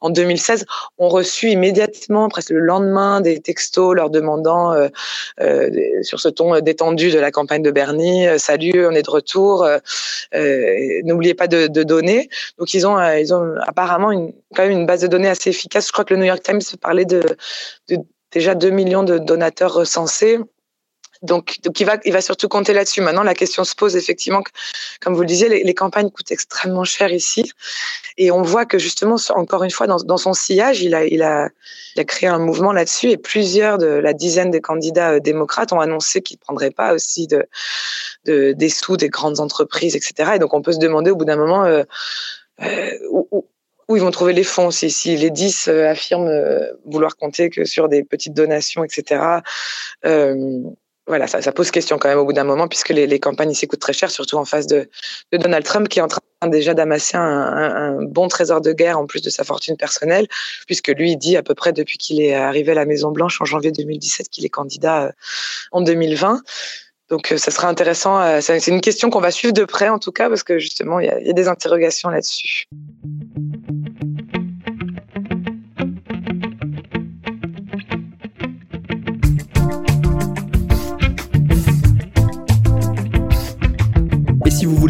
en 0.00 0.10
2016, 0.10 0.66
ont 0.98 1.08
reçu 1.08 1.50
immédiatement, 1.50 2.28
presque 2.28 2.50
le 2.50 2.60
lendemain, 2.60 3.20
des 3.20 3.40
textos 3.40 3.96
leur 3.96 4.08
demandant 4.08 4.72
sur 6.02 6.20
ce 6.20 6.28
ton 6.28 6.60
détendu 6.60 7.10
de 7.10 7.18
la 7.18 7.32
campagne 7.32 7.62
de 7.62 7.72
Bernie, 7.72 8.26
salut, 8.38 8.86
on 8.86 8.92
est 8.92 9.02
de 9.02 9.10
retour, 9.10 9.66
n'oubliez 10.32 11.34
pas 11.34 11.48
de, 11.48 11.66
de, 11.66 11.82
donner. 11.82 12.28
Donc 12.58 12.72
ils 12.72 12.86
ont, 12.86 13.00
ils 13.14 13.34
ont 13.34 13.54
apparemment 13.66 14.12
une, 14.12 14.32
quand 14.54 14.62
même 14.62 14.72
une 14.72 14.86
base 14.86 15.00
de 15.00 15.08
données 15.08 15.28
assez 15.28 15.50
efficace. 15.50 15.88
Je 15.88 15.92
crois 15.92 16.04
que 16.04 16.14
le 16.14 16.20
New 16.20 16.26
York 16.26 16.42
Times 16.42 16.60
parlait 16.80 17.04
de, 17.04 17.22
de 17.88 17.98
déjà 18.34 18.54
2 18.54 18.70
millions 18.70 19.04
de 19.04 19.16
donateurs 19.18 19.72
recensés. 19.72 20.38
Donc, 21.22 21.58
donc 21.62 21.80
il 21.80 21.86
va, 21.86 21.96
il 22.04 22.12
va 22.12 22.20
surtout 22.20 22.48
compter 22.48 22.74
là-dessus. 22.74 23.00
Maintenant, 23.00 23.22
la 23.22 23.34
question 23.34 23.64
se 23.64 23.74
pose 23.74 23.96
effectivement, 23.96 24.42
comme 25.00 25.14
vous 25.14 25.22
le 25.22 25.26
disiez, 25.26 25.48
les, 25.48 25.74
campagnes 25.74 26.10
coûtent 26.10 26.32
extrêmement 26.32 26.84
cher 26.84 27.10
ici, 27.12 27.50
et 28.18 28.30
on 28.30 28.42
voit 28.42 28.66
que 28.66 28.78
justement, 28.78 29.16
encore 29.30 29.64
une 29.64 29.70
fois, 29.70 29.86
dans, 29.86 29.96
dans 29.96 30.18
son 30.18 30.34
sillage, 30.34 30.82
il 30.82 30.94
a, 30.94 31.06
il 31.06 31.22
a, 31.22 31.48
il 31.96 32.00
a 32.00 32.04
créé 32.04 32.28
un 32.28 32.38
mouvement 32.38 32.72
là-dessus, 32.72 33.08
et 33.10 33.16
plusieurs 33.16 33.78
de 33.78 33.86
la 33.86 34.12
dizaine 34.12 34.50
des 34.50 34.60
candidats 34.60 35.12
euh, 35.12 35.20
démocrates 35.20 35.72
ont 35.72 35.80
annoncé 35.80 36.20
qu'ils 36.20 36.36
ne 36.36 36.44
prendraient 36.44 36.72
pas 36.72 36.92
aussi 36.92 37.26
de, 37.26 37.46
de, 38.26 38.52
des 38.52 38.68
sous 38.68 38.98
des 38.98 39.08
grandes 39.08 39.40
entreprises, 39.40 39.96
etc. 39.96 40.32
Et 40.34 40.38
donc, 40.38 40.52
on 40.52 40.60
peut 40.60 40.72
se 40.72 40.78
demander 40.78 41.10
au 41.10 41.16
bout 41.16 41.24
d'un 41.24 41.36
moment. 41.36 41.64
Euh, 41.64 41.84
euh, 42.62 42.90
où 43.10 43.48
ils 43.90 44.00
vont 44.00 44.10
trouver 44.10 44.32
les 44.32 44.44
fonds. 44.44 44.70
Si, 44.70 44.90
si 44.90 45.16
les 45.16 45.30
10 45.30 45.68
euh, 45.68 45.88
affirment 45.88 46.28
euh, 46.28 46.72
vouloir 46.84 47.16
compter 47.16 47.50
que 47.50 47.64
sur 47.64 47.88
des 47.88 48.04
petites 48.04 48.34
donations, 48.34 48.84
etc., 48.84 49.22
euh, 50.04 50.60
voilà, 51.06 51.26
ça, 51.26 51.52
pose 51.52 51.70
question 51.70 51.98
quand 51.98 52.08
même 52.08 52.18
au 52.18 52.24
bout 52.24 52.32
d'un 52.32 52.44
moment, 52.44 52.66
puisque 52.66 52.88
les, 52.88 53.20
campagnes 53.20 53.50
ici 53.50 53.66
coûtent 53.66 53.80
très 53.80 53.92
cher, 53.92 54.10
surtout 54.10 54.36
en 54.36 54.46
face 54.46 54.66
de, 54.66 54.88
Donald 55.32 55.62
Trump, 55.62 55.86
qui 55.88 55.98
est 55.98 56.02
en 56.02 56.08
train 56.08 56.22
déjà 56.46 56.72
d'amasser 56.72 57.16
un, 57.16 57.22
un, 57.22 58.02
bon 58.02 58.28
trésor 58.28 58.62
de 58.62 58.72
guerre 58.72 58.98
en 58.98 59.06
plus 59.06 59.20
de 59.20 59.28
sa 59.28 59.44
fortune 59.44 59.76
personnelle, 59.76 60.26
puisque 60.66 60.88
lui 60.88 61.16
dit 61.16 61.36
à 61.36 61.42
peu 61.42 61.54
près 61.54 61.72
depuis 61.72 61.98
qu'il 61.98 62.22
est 62.22 62.34
arrivé 62.34 62.72
à 62.72 62.74
la 62.74 62.86
Maison 62.86 63.10
Blanche 63.10 63.40
en 63.40 63.44
janvier 63.44 63.70
2017 63.70 64.28
qu'il 64.28 64.46
est 64.46 64.50
candidat 64.50 65.12
en 65.72 65.82
2020. 65.82 66.40
Donc, 67.10 67.32
ça 67.36 67.50
sera 67.50 67.68
intéressant. 67.68 68.40
C'est 68.40 68.66
une 68.68 68.80
question 68.80 69.10
qu'on 69.10 69.20
va 69.20 69.30
suivre 69.30 69.52
de 69.52 69.64
près, 69.64 69.88
en 69.88 69.98
tout 69.98 70.12
cas, 70.12 70.28
parce 70.28 70.42
que 70.42 70.58
justement, 70.58 71.00
il 71.00 71.06
y 71.06 71.10
a, 71.10 71.20
il 71.20 71.26
y 71.26 71.30
a 71.30 71.34
des 71.34 71.48
interrogations 71.48 72.08
là-dessus. 72.08 72.66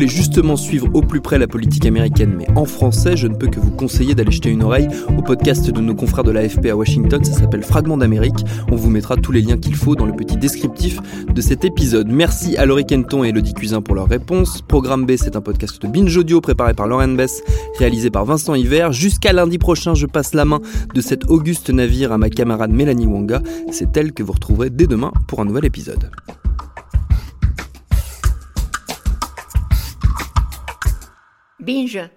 Justement 0.08 0.56
suivre 0.56 0.88
au 0.94 1.02
plus 1.02 1.20
près 1.20 1.38
la 1.38 1.46
politique 1.46 1.86
américaine, 1.86 2.34
mais 2.36 2.46
en 2.56 2.64
français, 2.64 3.16
je 3.16 3.26
ne 3.26 3.34
peux 3.34 3.48
que 3.48 3.60
vous 3.60 3.70
conseiller 3.70 4.14
d'aller 4.14 4.30
jeter 4.30 4.50
une 4.50 4.62
oreille 4.62 4.88
au 5.16 5.22
podcast 5.22 5.70
de 5.70 5.80
nos 5.80 5.94
confrères 5.94 6.24
de 6.24 6.30
l'AFP 6.30 6.66
à 6.66 6.76
Washington. 6.76 7.22
Ça 7.24 7.32
s'appelle 7.32 7.62
Fragment 7.62 7.96
d'Amérique. 7.96 8.44
On 8.70 8.76
vous 8.76 8.90
mettra 8.90 9.16
tous 9.16 9.32
les 9.32 9.40
liens 9.40 9.56
qu'il 9.56 9.74
faut 9.74 9.94
dans 9.94 10.06
le 10.06 10.12
petit 10.12 10.36
descriptif 10.36 10.98
de 11.32 11.40
cet 11.40 11.64
épisode. 11.64 12.08
Merci 12.08 12.56
à 12.56 12.66
Laurie 12.66 12.86
Kenton 12.86 13.24
et 13.24 13.28
Elodie 13.28 13.54
Cuisin 13.54 13.82
pour 13.82 13.94
leurs 13.94 14.08
réponses. 14.08 14.62
Programme 14.62 15.06
B, 15.06 15.12
c'est 15.16 15.36
un 15.36 15.40
podcast 15.40 15.80
de 15.82 15.88
Binge 15.88 16.16
Audio 16.16 16.40
préparé 16.40 16.74
par 16.74 16.86
Lauren 16.86 17.08
Bess, 17.08 17.42
réalisé 17.78 18.10
par 18.10 18.24
Vincent 18.24 18.54
Hiver. 18.54 18.92
Jusqu'à 18.92 19.32
lundi 19.32 19.58
prochain, 19.58 19.94
je 19.94 20.06
passe 20.06 20.34
la 20.34 20.44
main 20.44 20.60
de 20.94 21.00
cet 21.00 21.30
auguste 21.30 21.70
navire 21.70 22.12
à 22.12 22.18
ma 22.18 22.30
camarade 22.30 22.70
Mélanie 22.70 23.06
Wanga. 23.06 23.42
C'est 23.70 23.96
elle 23.96 24.12
que 24.12 24.22
vous 24.22 24.32
retrouverez 24.32 24.70
dès 24.70 24.86
demain 24.86 25.12
pour 25.26 25.40
un 25.40 25.44
nouvel 25.44 25.64
épisode. 25.64 26.10
Binge 31.64 32.10